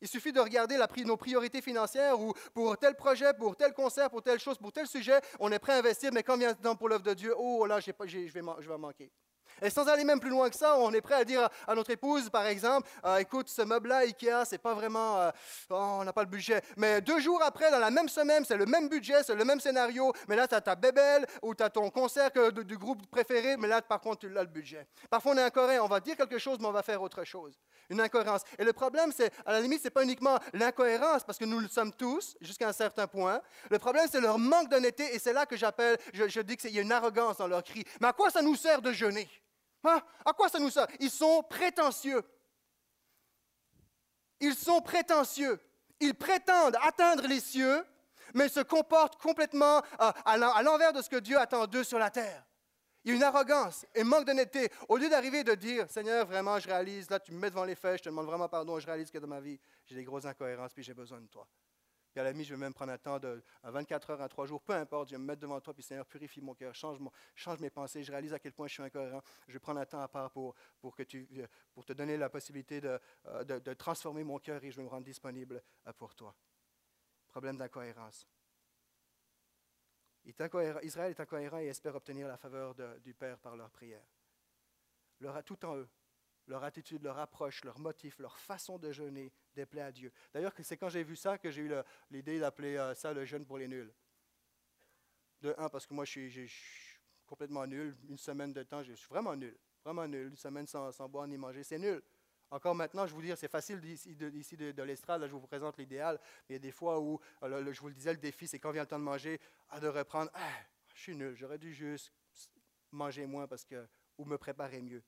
[0.00, 4.10] Il suffit de regarder la, nos priorités financières ou pour tel projet, pour tel concert,
[4.10, 6.54] pour telle chose, pour tel sujet, on est prêt à investir, mais quand vient le
[6.54, 9.10] temps pour l'œuvre de Dieu, oh là, je, vais, je vais manquer.
[9.62, 11.90] Et sans aller même plus loin que ça, on est prêt à dire à notre
[11.90, 15.30] épouse, par exemple, euh, écoute, ce meuble-là, Ikea, c'est pas vraiment, euh,
[15.70, 16.62] oh, on n'a pas le budget.
[16.76, 19.60] Mais deux jours après, dans la même semaine, c'est le même budget, c'est le même
[19.60, 23.56] scénario, mais là, tu as ta bébelle ou tu as ton concert du groupe préféré,
[23.56, 24.86] mais là, par contre, tu as le budget.
[25.10, 27.58] Parfois, on est incohérent, on va dire quelque chose, mais on va faire autre chose.
[27.90, 28.42] Une incohérence.
[28.58, 31.68] Et le problème, c'est, à la limite, c'est pas uniquement l'incohérence, parce que nous le
[31.68, 33.40] sommes tous, jusqu'à un certain point.
[33.70, 36.70] Le problème, c'est leur manque d'honnêteté, et c'est là que j'appelle, je, je dis qu'il
[36.70, 37.84] y a une arrogance dans leur cri.
[38.00, 39.28] Mais à quoi ça nous sert de jeûner?
[39.84, 40.00] Hein?
[40.24, 40.86] À quoi ça nous sert?
[41.00, 42.22] Ils sont prétentieux.
[44.40, 45.60] Ils sont prétentieux.
[46.00, 47.84] Ils prétendent atteindre les cieux,
[48.34, 52.10] mais se comportent complètement euh, à l'envers de ce que Dieu attend d'eux sur la
[52.10, 52.44] terre.
[53.04, 54.70] Il y a une arrogance et manque d'honnêteté.
[54.88, 57.74] Au lieu d'arriver de dire, Seigneur, vraiment, je réalise, là, tu me mets devant les
[57.74, 60.26] faits, je te demande vraiment pardon, je réalise que dans ma vie, j'ai des grosses
[60.26, 61.46] incohérences, puis j'ai besoin de toi.
[62.18, 64.72] À la je vais même prendre un temps de 24 heures, à 3 jours, peu
[64.72, 66.98] importe, je vais me mettre devant toi, puis Seigneur, purifie mon cœur, change,
[67.34, 69.22] change mes pensées, je réalise à quel point je suis incohérent.
[69.46, 71.28] Je vais prendre un temps à part pour, pour, que tu,
[71.72, 74.82] pour te donner la possibilité de, euh, de, de transformer mon cœur et je vais
[74.82, 76.34] me rendre disponible euh, pour toi.
[77.28, 78.26] Problème d'incohérence.
[80.24, 84.04] Israël est incohérent et espère obtenir la faveur du Père par leur prière.
[85.20, 85.88] Leur a tout en eux,
[86.48, 90.12] leur attitude, leur approche, leur motif, leur façon de jeûner déplaît à Dieu.
[90.32, 91.72] D'ailleurs, c'est quand j'ai vu ça que j'ai eu
[92.10, 93.92] l'idée d'appeler euh, ça le jeûne pour les nuls.
[95.40, 96.50] De un, parce que moi, je suis,
[97.26, 97.96] complètement nul.
[98.08, 99.56] Une semaine de temps, je suis vraiment nul.
[99.84, 100.28] Vraiment nul.
[100.28, 102.02] Une semaine sans, boire ni manger, c'est nul.
[102.50, 105.76] Encore maintenant, je vous dis, c'est facile d'ici de, de, l'estrade, là, je vous présente
[105.76, 106.18] l'idéal.
[106.48, 108.70] Il y a des fois où, euh, je vous le disais, le défi, c'est quand
[108.70, 110.50] vient le temps de manger, à de reprendre, ah,
[110.94, 112.10] je suis nul, j'aurais dû juste
[112.90, 115.02] manger moins parce que, ou me préparer mieux.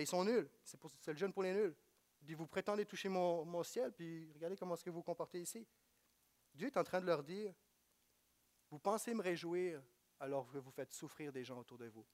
[0.00, 0.48] Mais ils sont nuls.
[0.64, 1.76] C'est, le jeûne pour les nuls.
[2.22, 5.68] Dit, vous prétendez toucher mon, ciel, puis regardez comment est-ce que vous vous comportez ici.
[6.54, 7.52] Dieu est en train de leur dire,
[8.70, 9.82] vous pensez me réjouir
[10.18, 12.06] alors que vous faites souffrir des gens autour de vous.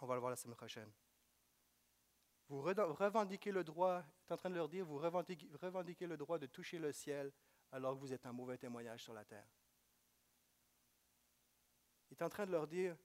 [0.00, 0.92] On va le voir la semaine prochaine.
[2.48, 6.46] Vous revendiquez le droit, est en train de leur dire, vous revendiquez le droit de
[6.46, 7.32] toucher le ciel
[7.72, 9.48] alors que vous êtes un mauvais témoignage sur la terre.
[12.12, 12.96] Il est en train de leur dire,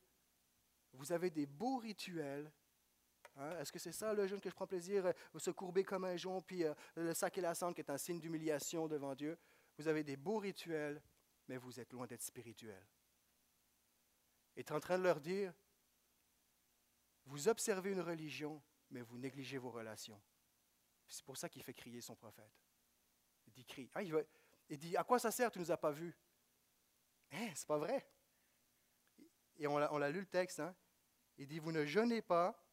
[0.95, 2.51] vous avez des beaux rituels.
[3.37, 3.57] Hein?
[3.59, 6.15] Est-ce que c'est ça le jeûne que je prends plaisir, vous se courber comme un
[6.15, 9.37] jonc, puis euh, le sac et la cendre qui est un signe d'humiliation devant Dieu?
[9.77, 11.01] Vous avez des beaux rituels,
[11.47, 12.85] mais vous êtes loin d'être spirituel.
[14.55, 15.53] Il est en train de leur dire,
[17.25, 20.21] vous observez une religion, mais vous négligez vos relations.
[21.07, 22.51] C'est pour ça qu'il fait crier son prophète.
[23.47, 23.91] Il dit, crie.
[23.93, 26.15] Ah, il, dit, à quoi ça sert, tu ne nous as pas vus?
[27.31, 28.07] Hein, c'est pas vrai.
[29.57, 30.75] Et on l'a lu le texte, hein?
[31.37, 32.64] Il dit, vous ne jeûnez pas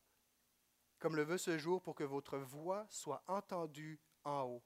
[1.02, 4.62] comme le veut ce jour pour que votre voix soit entendue en haut.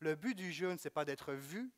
[0.00, 1.72] Le but du jeûne, ce n'est pas d'être vu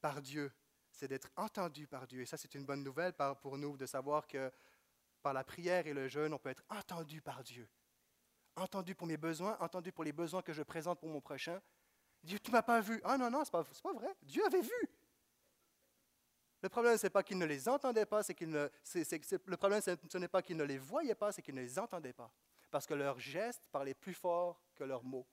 [0.00, 0.52] par Dieu,
[0.90, 2.20] c'est d'être entendu par Dieu.
[2.20, 4.50] Et ça, c'est une bonne nouvelle pour nous de savoir que
[5.22, 7.68] par la prière et le jeûne, on peut être entendu par Dieu.
[8.56, 11.62] Entendu pour mes besoins, entendu pour les besoins que je présente pour mon prochain.
[12.24, 13.00] Dieu, tu ne m'as pas vu.
[13.04, 14.16] Ah non, non, ce n'est pas, vrai.
[14.22, 14.90] Dieu avait vu.
[16.60, 20.26] Le problème, ce n'est pas qu'il ne les entendait pas, c'est qu'il ne, ce n'est
[20.26, 22.32] pas qu'il ne les voyait pas, c'est qu'il ne les entendait pas.
[22.70, 25.26] Parce que leurs gestes parlaient plus fort que leurs mots.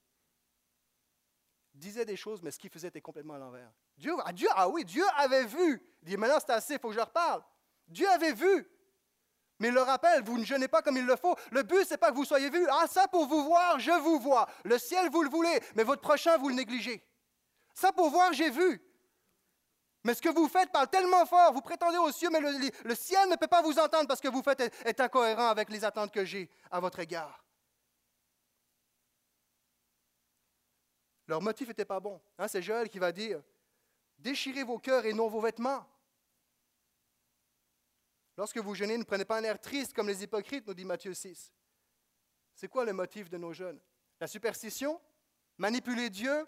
[1.74, 3.70] Disaient des choses, mais ce qu'ils faisaient était complètement à l'envers.
[3.98, 5.82] Dieu, ah, Dieu, ah oui, Dieu avait vu.
[6.02, 7.42] Il dit, maintenant c'est assez, il faut que je leur parle.
[7.86, 8.66] Dieu avait vu.
[9.58, 11.34] Mais il le rappelle, vous ne jeûnez pas comme il le faut.
[11.50, 12.66] Le but, ce n'est pas que vous soyez vus.
[12.70, 14.46] Ah, ça pour vous voir, je vous vois.
[14.64, 17.02] Le ciel, vous le voulez, mais votre prochain, vous le négligez.
[17.74, 18.82] Ça pour voir, j'ai vu.
[20.06, 23.28] Mais ce que vous faites parle tellement fort, vous prétendez aux cieux, mais le, ciel
[23.28, 26.24] ne peut pas vous entendre parce que vous faites est, incohérent avec les attentes que
[26.24, 27.44] j'ai à votre égard.
[31.26, 32.20] Leur motif n'était pas bon.
[32.38, 33.42] Hein, c'est Joël qui va dire
[34.16, 35.84] Déchirez vos cœurs et non vos vêtements.
[38.36, 41.14] Lorsque vous jeûnez, ne prenez pas un air triste comme les hypocrites, nous dit Matthieu
[41.14, 41.52] 6.
[42.54, 43.80] C'est quoi le motif de nos jeûnes?
[44.20, 45.00] La superstition?
[45.58, 46.46] Manipuler Dieu?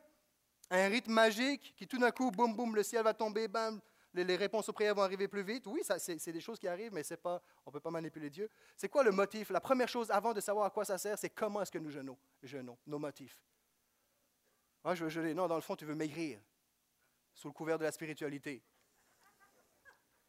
[0.71, 3.81] Un rythme magique qui tout d'un coup, boum, boum, le ciel va tomber, bam,
[4.15, 5.67] les, réponses aux prières vont arriver plus vite.
[5.67, 8.51] Oui, c'est des choses qui arrivent, mais pas, on ne peut pas manipuler Dieu.
[8.77, 9.51] C'est quoi le motif?
[9.51, 11.91] La première chose, avant de savoir à quoi ça sert, c'est comment est-ce que nous
[11.91, 13.41] jeûnons, jeûnons, nos motifs.
[14.85, 15.35] Ah, je veux jeûner.
[15.35, 16.41] Non, dans le fond, tu veux maigrir,
[17.35, 18.63] sous le couvert de la spiritualité.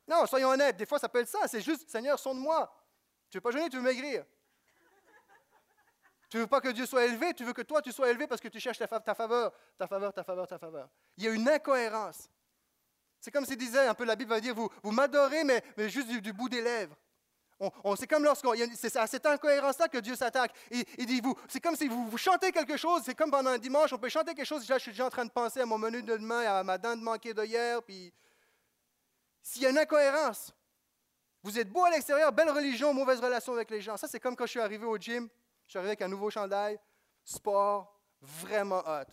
[0.08, 2.74] Non, soyons honnêtes, des fois ça peut être ça, c'est juste, Seigneur, sonde-moi.
[3.30, 4.26] Tu veux pas jeûner, tu veux maigrir.
[6.30, 8.28] Tu ne veux pas que Dieu soit élevé, tu veux que toi tu sois élevé
[8.28, 9.02] parce que tu cherches ta, faveur,
[9.78, 10.88] ta faveur, ta faveur, ta faveur.
[11.18, 12.30] Il y a une incohérence.
[13.20, 15.90] C'est comme s'il disait, un peu la Bible va dire, vous, vous m'adorez, mais, mais
[15.90, 16.96] juste du, bout des lèvres.
[17.84, 20.54] On, c'est comme lorsqu'on, c'est à cette incohérence-là que Dieu s'attaque.
[20.72, 23.58] Il, il, dit, vous, c'est comme si vous, chantez quelque chose, c'est comme pendant un
[23.58, 25.78] dimanche, on peut chanter quelque chose, je suis déjà en train de penser à mon
[25.78, 28.14] menu de demain, à ma dinde manquée de puis
[29.42, 30.54] s'il y a une incohérence,
[31.42, 33.98] vous êtes beau à l'extérieur, belle religion, mauvaise relation avec les gens.
[33.98, 35.28] Ça, c'est comme quand je suis arrivé au gym,
[35.70, 36.80] je suis arrivé avec un nouveau chandail,
[37.24, 39.06] sport, vraiment hot.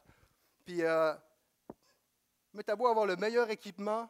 [0.64, 1.12] Puis, euh,
[2.54, 4.08] mais t'as beau avoir le meilleur équipement,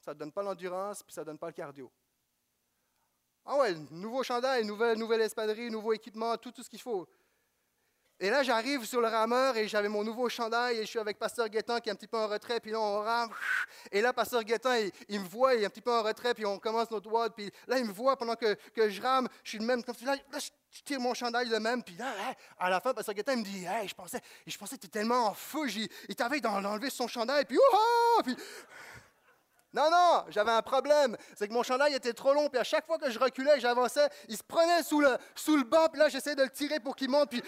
[0.00, 1.88] ça ne donne pas l'endurance, puis ça ne donne pas le cardio.
[3.44, 5.22] Ah ouais, nouveau chandail, nouvelle, nouvelle
[5.70, 7.08] nouveau équipement, tout, tout ce qu'il faut.
[8.18, 11.18] Et là, j'arrive sur le rameur et j'avais mon nouveau chandail et je suis avec
[11.18, 13.28] Pasteur Guettin qui est un petit peu en retrait, puis là, on rame.
[13.92, 16.46] Et là, Pasteur Guettin, il, me voit, il est un petit peu en retrait, puis
[16.46, 19.50] on commence notre WOD, puis là, il me voit pendant que, que je rame, je
[19.50, 22.06] suis de même, là, là je tire mon chandail de même, puis là,
[22.58, 25.00] à la fin, Pasteur Guettin me dit, hey, je pensais, je pensais que tu étais
[25.00, 25.68] tellement en feu,
[26.08, 28.34] il t'avait enlevé son chandail, puis oh, puis...
[29.74, 31.18] Non, non, j'avais un problème.
[31.36, 34.08] C'est que mon chandail était trop long, puis à chaque fois que je reculais, j'avançais,
[34.26, 36.96] il se prenait sous le, sous le banc, puis là, j'essayais de le tirer pour
[36.96, 37.42] qu'il monte, puis...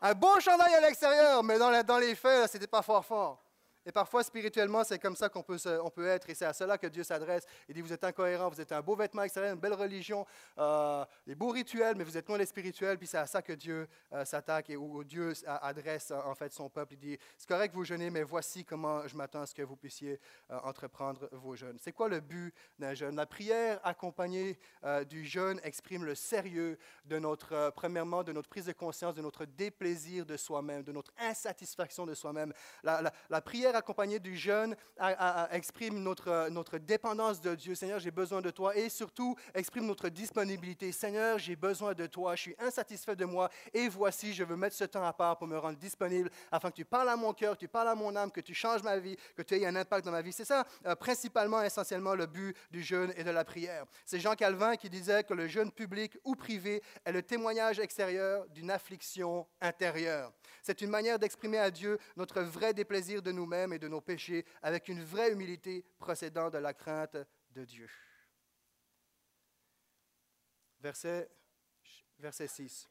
[0.00, 3.44] Un bon chandail à l'extérieur, mais dans, les faits, c'était pas fort fort.
[3.88, 6.76] Et parfois, spirituellement, c'est comme ça qu'on peut, on peut être, et c'est à cela
[6.76, 7.46] que Dieu s'adresse.
[7.70, 10.26] Il dit, vous êtes incohérent, vous êtes un beau vêtement extérieur, une belle religion,
[10.58, 13.54] euh, des beaux rituels, mais vous êtes loin les spirituels, puis c'est à ça que
[13.54, 16.92] Dieu euh, s'attaque, et où Dieu adresse en fait son peuple.
[16.94, 19.76] Il dit, c'est correct vous jeûnez, mais voici comment je m'attends à ce que vous
[19.76, 20.20] puissiez
[20.50, 21.78] euh, entreprendre vos jeûnes.
[21.80, 23.16] C'est quoi le but d'un jeûne?
[23.16, 24.58] La prière accompagnée
[25.08, 29.46] du jeûne exprime le sérieux de notre, premièrement, de notre prise de conscience, de notre
[29.46, 32.52] déplaisir de soi-même, de notre insatisfaction de soi-même.
[32.82, 34.76] La prière accompagné du jeûne
[35.50, 37.74] exprime notre, notre dépendance de Dieu.
[37.74, 38.76] Seigneur, j'ai besoin de toi.
[38.76, 40.92] Et surtout, exprime notre disponibilité.
[40.92, 42.36] Seigneur, j'ai besoin de toi.
[42.36, 43.48] Je suis insatisfait de moi.
[43.72, 46.76] Et voici, je veux mettre ce temps à part pour me rendre disponible afin que
[46.76, 48.98] tu parles à mon cœur, que tu parles à mon âme, que tu changes ma
[48.98, 50.32] vie, que tu aies un impact dans ma vie.
[50.32, 53.84] C'est ça, euh, principalement, essentiellement, le but du jeûne et de la prière.
[54.04, 58.46] C'est Jean Calvin qui disait que le jeûne public ou privé est le témoignage extérieur
[58.48, 60.32] d'une affliction intérieure.
[60.62, 64.44] C'est une manière d'exprimer à Dieu notre vrai déplaisir de nous-mêmes et de nos péchés
[64.62, 67.16] avec une vraie humilité procédant de la crainte
[67.50, 67.90] de Dieu.
[70.80, 71.28] Verset,
[72.18, 72.88] verset 6.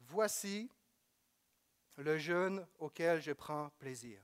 [0.00, 0.70] Voici
[1.96, 4.20] le jeûne auquel je prends plaisir.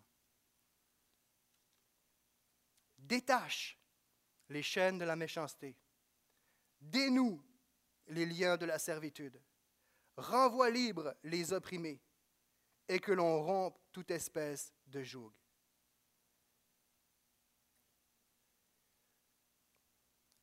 [2.98, 3.78] Détache
[4.48, 5.76] les chaînes de la méchanceté.
[6.80, 7.42] Dénoue
[8.08, 9.40] les liens de la servitude.
[10.16, 12.00] Renvoie libre les opprimés
[12.88, 15.32] et que l'on rompe toute espèce de joug.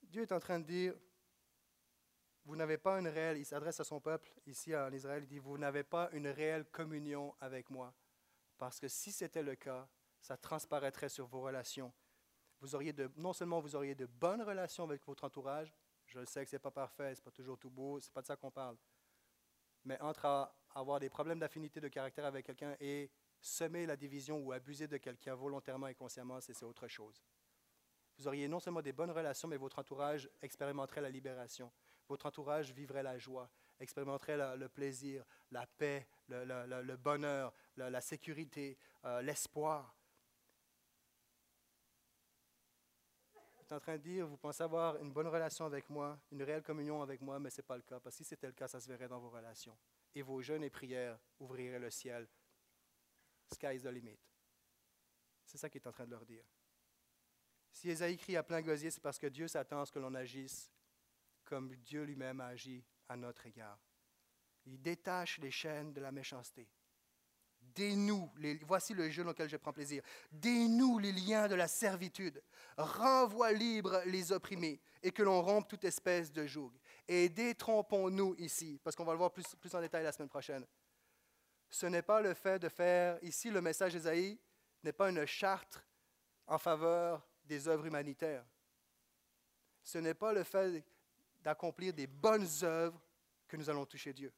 [0.03, 0.95] Dieu est en train de dire,
[2.45, 5.37] vous n'avez pas une réelle, il s'adresse à son peuple ici en Israël, il dit,
[5.37, 7.93] vous n'avez pas une réelle communion avec moi.
[8.57, 9.87] Parce que si c'était le cas,
[10.19, 11.93] ça transparaîtrait sur vos relations.
[12.59, 15.73] Vous auriez de, non seulement vous auriez de bonnes relations avec votre entourage,
[16.07, 18.07] je le sais que ce n'est pas parfait, ce n'est pas toujours tout beau, ce
[18.07, 18.77] n'est pas de ça qu'on parle,
[19.85, 23.09] mais entre avoir des problèmes d'affinité de caractère avec quelqu'un et
[23.41, 27.23] semer la division ou abuser de quelqu'un volontairement et consciemment, c'est autre chose.
[28.17, 31.71] Vous auriez non seulement des bonnes relations, mais votre entourage expérimenterait la libération.
[32.09, 39.21] Votre entourage vivrait la joie, expérimenterait le plaisir, la paix, le, bonheur, la, sécurité, euh,
[39.21, 39.95] l'espoir.
[43.75, 47.01] En train de dire, vous pensez avoir une bonne relation avec moi, une réelle communion
[47.01, 47.99] avec moi, mais ce n'est pas le cas.
[47.99, 49.77] Parce que si c'était le cas, ça se verrait dans vos relations
[50.15, 52.27] et vos jeûnes et prières ouvriraient le ciel.
[53.51, 54.19] Sky is the limit.
[55.45, 56.43] C'est ça qu'il est en train de leur dire.
[57.71, 60.13] Si Esaïe crie à plein gosier, c'est parce que Dieu s'attend à ce que l'on
[60.15, 60.71] agisse
[61.45, 63.79] comme Dieu lui-même a agi à notre égard.
[64.65, 66.69] Il détache les chaînes de la méchanceté.
[67.79, 70.03] Dénoue, les, voici le jeûne auquel je prends plaisir.
[70.29, 72.43] Dénoue les liens de la servitude.
[72.77, 76.73] Renvoie libre les opprimés et que l'on rompe toute espèce de joug
[77.07, 80.65] et détrompons-nous ici, parce qu'on va le voir plus, plus en détail la semaine prochaine.
[81.69, 84.37] Ce n'est pas le fait de faire, ici le message d'Ésaïe
[84.83, 85.81] n'est pas une charte
[86.47, 88.45] en faveur des œuvres humanitaires.
[89.81, 90.83] Ce n'est pas le fait
[91.41, 93.01] d'accomplir des bonnes œuvres
[93.47, 94.33] que nous allons toucher Dieu.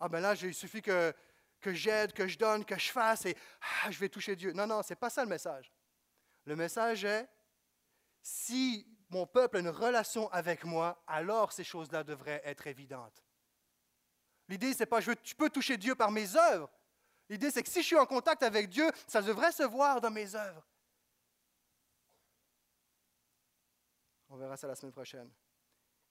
[0.00, 1.12] Ah ben là, il suffit que,
[1.60, 3.36] que j'aide, que je donne, que je fasse et
[3.84, 4.52] ah, je vais toucher Dieu.
[4.52, 5.72] Non, non, ce n'est pas ça le message.
[6.44, 7.28] Le message est,
[8.22, 13.24] si mon peuple a une relation avec moi, alors ces choses-là devraient être évidentes.
[14.48, 16.70] L'idée, c'est pas je, tu peux toucher Dieu par mes œuvres.
[17.28, 20.10] L'idée, c'est que si je suis en contact avec Dieu, ça devrait se voir dans
[20.10, 20.66] mes œuvres.
[24.30, 25.30] On verra ça la semaine prochaine.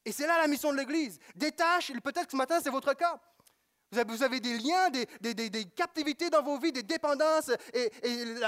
[0.06, 1.20] Et c'est là la mission de l'Église.
[1.36, 3.20] Des tâches, peut-être que ce matin, c'est votre cas.
[3.91, 7.52] Vous avez, des liens, des, captivités dans vos vies, des dépendances.
[7.73, 7.91] Et,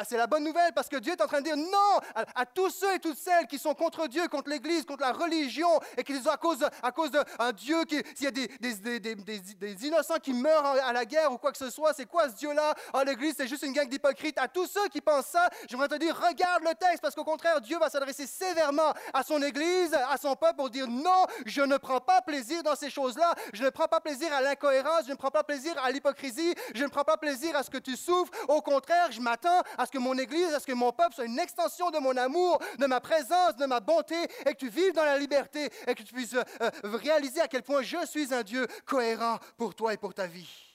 [0.08, 2.00] c'est la bonne nouvelle parce que Dieu est en train de dire non
[2.36, 5.70] à, tous ceux et toutes celles qui sont contre Dieu, contre l'Église, contre la religion,
[5.96, 10.20] et qui sont à cause, à cause d'un Dieu, qui, s'il y a des, innocents
[10.22, 12.76] qui meurent à la guerre ou quoi que ce soit, c'est quoi ce Dieu-là?
[12.94, 14.38] Oh, l'Église, c'est juste une gang d'hypocrites.
[14.38, 17.62] À tous ceux qui pensent ça, j'aimerais te dire regarde le texte parce qu'au contraire,
[17.62, 21.78] Dieu va s'adresser sévèrement à son Église, à son peuple pour dire non, je ne
[21.78, 25.16] prends pas plaisir dans ces choses-là, je ne prends pas plaisir à l'incohérence, je ne
[25.16, 28.32] prends pas plaisir à l'hypocrisie, je ne prends pas plaisir à ce que tu souffres.
[28.48, 31.26] Au contraire, je m'attends à ce que mon Église, à ce que mon peuple soit
[31.26, 34.16] une extension de mon amour, de ma présence, de ma bonté,
[34.46, 37.64] et que tu vives dans la liberté, et que tu puisses euh, réaliser à quel
[37.64, 40.69] point je suis un Dieu cohérent pour toi et pour ta vie.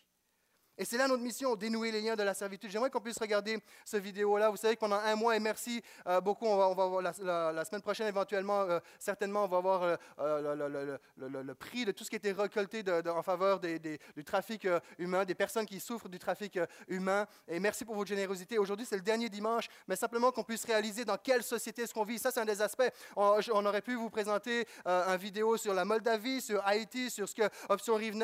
[0.77, 2.69] Et c'est là notre mission, dénouer les liens de la servitude.
[2.69, 4.51] J'aimerais qu'on puisse regarder ce vidéo-là.
[4.51, 7.83] Vous savez que pendant un mois, et merci euh, beaucoup, on va, on la, semaine
[7.83, 12.19] prochaine éventuellement, euh, certainement, on va voir euh, le, prix de tout ce qui a
[12.19, 14.67] été récolté en faveur du trafic
[14.99, 16.59] humain, des personnes qui souffrent du trafic
[16.89, 17.27] humain.
[17.47, 18.59] Et merci pour votre générosité.
[18.59, 22.05] Aujourd'hui, c'est le dernier dimanche, mais simplement qu'on puisse réaliser dans quelle société est-ce qu'on
[22.05, 22.19] vit.
[22.19, 22.91] Ça, c'est un des aspects.
[23.15, 27.49] On, aurait pu vous présenter une vidéo sur la Moldavie, sur Haïti, sur ce que
[27.69, 28.17] Option Rive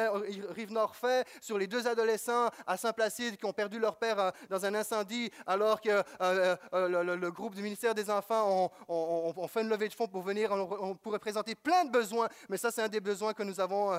[0.73, 4.65] Nord fait, sur les deux adolescents à Saint-Placide qui ont perdu leur père euh, dans
[4.65, 9.69] un incendie, alors que euh, euh, le, groupe du ministère des Enfants ont, fait une
[9.69, 10.53] levée de fonds pour venir.
[10.53, 13.99] On, pourrait présenter plein de besoins, mais ça, c'est un des besoins que nous avons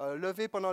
[0.00, 0.72] levé pendant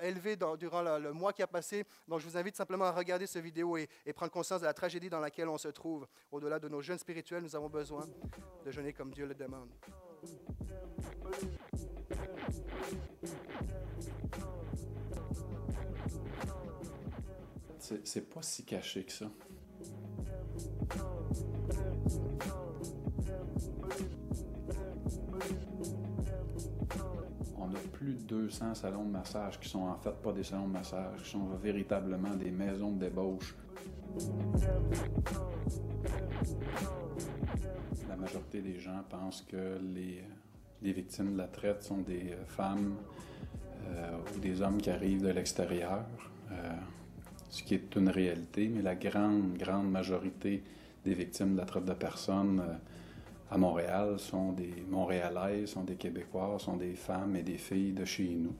[0.00, 1.84] élevé durant le mois qui a passé.
[2.08, 5.08] Donc, je vous invite simplement à regarder cette vidéo et prendre conscience de la tragédie
[5.08, 6.06] dans laquelle on se trouve.
[6.30, 8.04] Au-delà de nos jeunes spirituels, nous avons besoin
[8.64, 9.70] de jeûner comme Dieu le demande.
[17.82, 19.26] C'est pas si caché que ça.
[27.58, 30.68] On a plus de 200 salons de massage qui sont en fait pas des salons
[30.68, 33.56] de massage, qui sont véritablement des maisons de débauche.
[38.08, 40.22] La majorité des gens pensent que les,
[40.92, 42.94] victimes de la traite sont des femmes
[43.88, 46.04] euh, ou des hommes qui arrivent de l'extérieur.
[46.52, 46.76] Euh,
[47.52, 50.62] ce qui est une réalité, mais la grande, grande majorité
[51.04, 52.74] des victimes de la traite de personnes euh,
[53.50, 58.06] à Montréal sont des Montréalais, sont des Québécois, sont des femmes et des filles de
[58.06, 58.54] chez nous.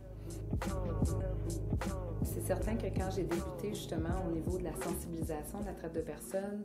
[2.22, 5.94] C'est certain que quand j'ai débuté justement au niveau de la sensibilisation de la traite
[5.94, 6.62] de personnes,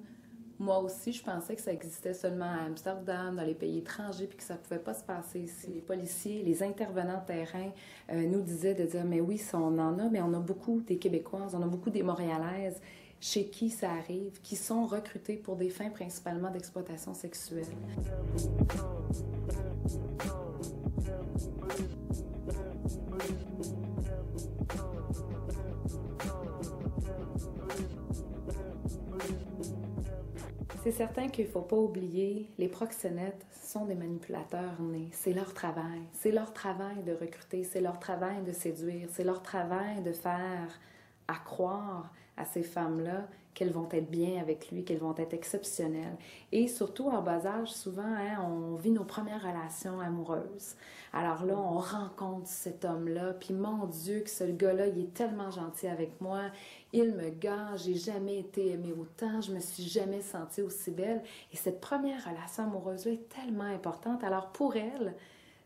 [0.59, 4.37] moi aussi, je pensais que ça existait seulement à Amsterdam, dans les pays étrangers, puis
[4.37, 5.67] que ça ne pouvait pas se passer ici.
[5.73, 7.71] Les policiers, les intervenants de terrain
[8.11, 10.97] euh, nous disaient de dire, mais oui, on en a, mais on a beaucoup des
[10.97, 12.81] Québécoises, on a beaucoup des Montréalaises
[13.19, 17.65] chez qui ça arrive, qui sont recrutées pour des fins principalement d'exploitation sexuelle.
[30.83, 35.09] C'est certain qu'il ne faut pas oublier, les proxénètes sont des manipulateurs nés.
[35.11, 35.99] C'est leur travail.
[36.13, 40.79] C'est leur travail de recruter, c'est leur travail de séduire, c'est leur travail de faire
[41.27, 46.15] à croire à ces femmes-là qu'elles vont être bien avec lui, qu'elles vont être exceptionnelles.
[46.51, 50.75] Et surtout, en bas âge, souvent, hein, on vit nos premières relations amoureuses.
[51.11, 55.49] Alors là, on rencontre cet homme-là, puis mon Dieu, que ce gars-là, il est tellement
[55.49, 56.41] gentil avec moi,
[56.93, 61.23] il me gâche, j'ai jamais été aimée autant, je me suis jamais sentie aussi belle.
[61.51, 64.23] Et cette première relation amoureuse-là est tellement importante.
[64.23, 65.15] Alors pour elle,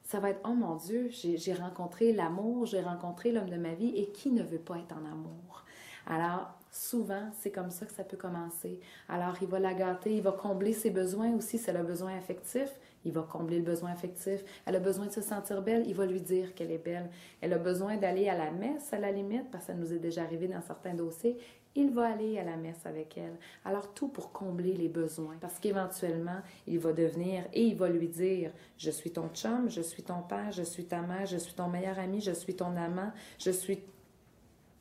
[0.04, 3.92] ça va être, oh mon Dieu, j'ai rencontré l'amour, j'ai rencontré l'homme de ma vie,
[3.98, 5.66] et qui ne veut pas être en amour?
[6.08, 8.80] Alors, souvent, c'est comme ça que ça peut commencer.
[9.10, 12.70] Alors, il va la gâter, il va combler ses besoins aussi, c'est le besoin affectif,
[13.04, 14.44] il va combler le besoin affectif.
[14.66, 17.10] Elle a besoin de se sentir belle, il va lui dire qu'elle est belle.
[17.42, 20.00] Elle a besoin d'aller à la messe à la limite, parce que ça nous est
[20.00, 21.38] déjà arrivé dans certains dossiers.
[21.76, 23.38] Il va aller à la messe avec elle.
[23.64, 28.08] Alors tout pour combler les besoins, parce qu'éventuellement, il va devenir et il va lui
[28.08, 31.54] dire, je suis ton chum, je suis ton père, je suis ta mère, je suis
[31.54, 33.80] ton meilleur ami, je suis ton amant, je suis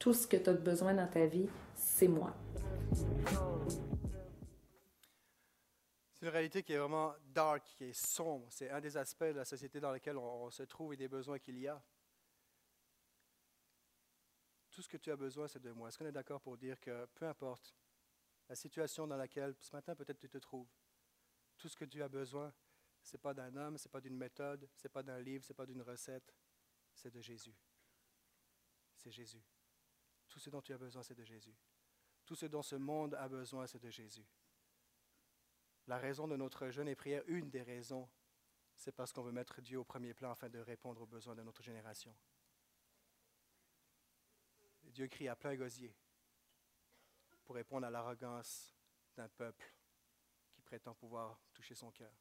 [0.00, 1.46] tout ce que tu as besoin dans ta vie,
[2.00, 2.34] c'est moi.
[6.14, 8.46] C'est une réalité qui est vraiment dark, qui est sombre.
[8.50, 11.38] C'est un des aspects de la société dans laquelle on, se trouve et des besoins
[11.38, 11.82] qu'il y a.
[14.70, 15.88] Tout ce que tu as besoin, c'est de moi.
[15.88, 17.76] Est-ce qu'on est, d'accord pour dire que peu importe
[18.48, 20.70] la situation dans laquelle ce matin peut-être tu te trouves,
[21.58, 22.50] tout ce que tu as besoin,
[23.02, 25.44] ce n'est pas d'un homme, ce n'est pas d'une méthode, ce n'est pas d'un livre,
[25.44, 26.34] ce n'est pas d'une recette,
[26.94, 27.54] c'est de Jésus.
[28.96, 29.44] C'est Jésus.
[30.30, 31.54] Tout ce dont tu as besoin, c'est de Jésus.
[32.30, 34.24] Tout ce dont ce monde a besoin, c'est de Jésus.
[35.88, 38.08] La raison de notre jeûne et prière, une des raisons,
[38.76, 41.42] c'est parce qu'on veut mettre Dieu au premier plan afin de répondre aux besoins de
[41.42, 42.16] notre génération.
[44.84, 45.92] Dieu crie à plein gosier
[47.42, 48.76] pour répondre à l'arrogance
[49.16, 49.68] d'un peuple
[50.52, 52.14] qui prétend pouvoir toucher son cœur.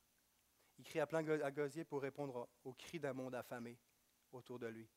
[0.80, 3.78] Il crie à plein gosier pour répondre aux cris d'un monde affamé
[4.32, 4.89] autour de lui.